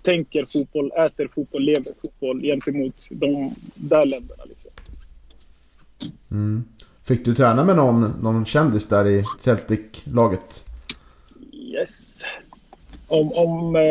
[0.02, 4.44] tänker fotboll, äter fotboll, lever fotboll gentemot de där länderna.
[4.44, 4.70] Liksom.
[6.30, 6.64] Mm.
[7.02, 10.64] Fick du träna med någon, någon kändis där i Celtic-laget?
[11.52, 12.22] Yes.
[13.08, 13.82] Om, om eh,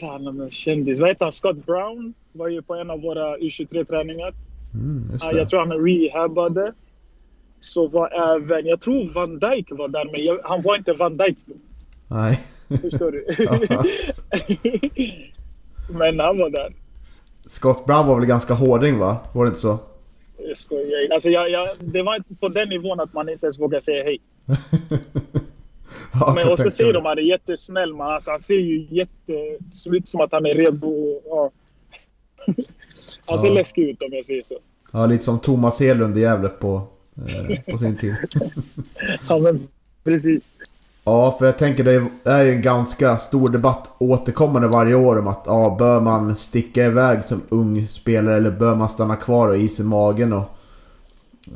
[0.00, 0.98] träna med kändis.
[0.98, 1.32] Vad heter han?
[1.32, 4.34] Scott Brown var ju på en av våra U23-träningar.
[4.74, 6.72] Mm, jag tror han rehabade.
[7.60, 11.16] Så var även, jag tror Van Dijk var där, men jag, han var inte Van
[11.16, 11.54] Dijk då.
[12.08, 12.40] Nej.
[12.80, 13.24] Förstår du?
[15.98, 16.72] Men han var där.
[17.46, 19.16] Scott Brown var väl ganska hårding va?
[19.32, 19.78] Var det inte så?
[20.38, 21.12] Jag skojar.
[21.14, 24.04] Alltså jag, jag, det var inte på den nivån att man inte ens vågar säga
[24.04, 24.18] hej.
[26.12, 26.92] ja, Men och så mig.
[26.92, 29.58] de att han är jättesnäll, men alltså, han ser ju jätte...
[29.72, 31.20] ser ut som att han är redo.
[31.24, 31.50] Ja.
[33.26, 33.54] Han ser Ja.
[33.54, 34.58] läskig ut om jag säger så.
[34.92, 36.82] Ja, lite som Thomas Hedlund i Gävle på,
[37.28, 38.14] eh, på sin tid.
[39.28, 39.68] Ja, men
[40.04, 40.42] precis.
[41.04, 45.28] Ja, för jag tänker det är ju en ganska stor debatt återkommande varje år om
[45.28, 49.56] att ja, bör man sticka iväg som ung spelare eller bör man stanna kvar och
[49.56, 50.44] is i magen och...
[51.46, 51.52] Eh,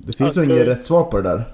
[0.00, 1.44] det finns Alltså- nog inget rätt svar på det där.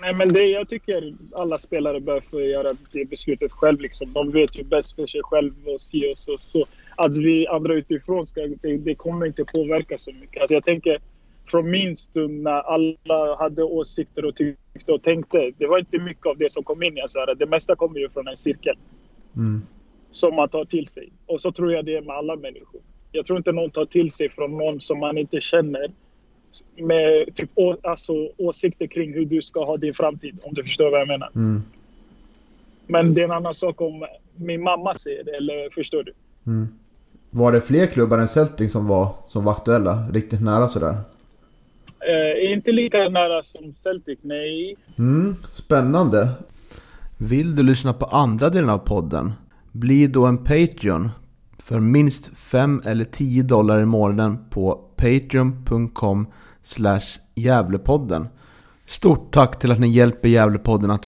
[0.00, 3.80] Nej, men det, jag tycker alla spelare bör få göra det beslutet själv.
[3.80, 4.12] Liksom.
[4.12, 6.36] De vet ju bäst för sig själv och si och så.
[6.40, 6.66] så.
[6.96, 10.40] Att vi andra utifrån ska, det, det kommer inte påverka så mycket.
[10.40, 10.98] Alltså jag tänker
[11.50, 15.52] från min stund när alla hade åsikter och tyckte och tänkte.
[15.58, 16.96] Det var inte mycket av det som kom in.
[16.96, 18.76] Jag sa, det mesta kommer ju från en cirkel
[19.36, 19.62] Mm.
[20.12, 21.12] som man tar till sig.
[21.26, 22.80] Och så tror jag det är med alla människor.
[23.12, 25.90] Jag tror inte någon tar till sig från någon som man inte känner
[26.76, 30.38] med typ, å, alltså, åsikter kring hur du ska ha din framtid.
[30.42, 31.30] Om du förstår vad jag menar.
[31.34, 31.62] Mm.
[32.86, 36.12] Men det är en annan sak om min mamma säger det, eller förstår du?
[36.46, 36.68] Mm.
[37.30, 40.08] Var det fler klubbar än Celtic som var, som var aktuella?
[40.12, 40.96] Riktigt nära sådär?
[42.08, 44.76] Eh, inte lika nära som Celtic, nej.
[44.98, 46.28] Mm, spännande.
[47.18, 49.32] Vill du lyssna på andra delen av podden?
[49.72, 51.10] Bli då en Patreon
[51.58, 56.26] för minst 5 eller 10 dollar i månaden på patreon.com
[57.34, 58.28] Gävlepodden.
[58.86, 61.02] Stort tack till att ni hjälper Gävlepodden att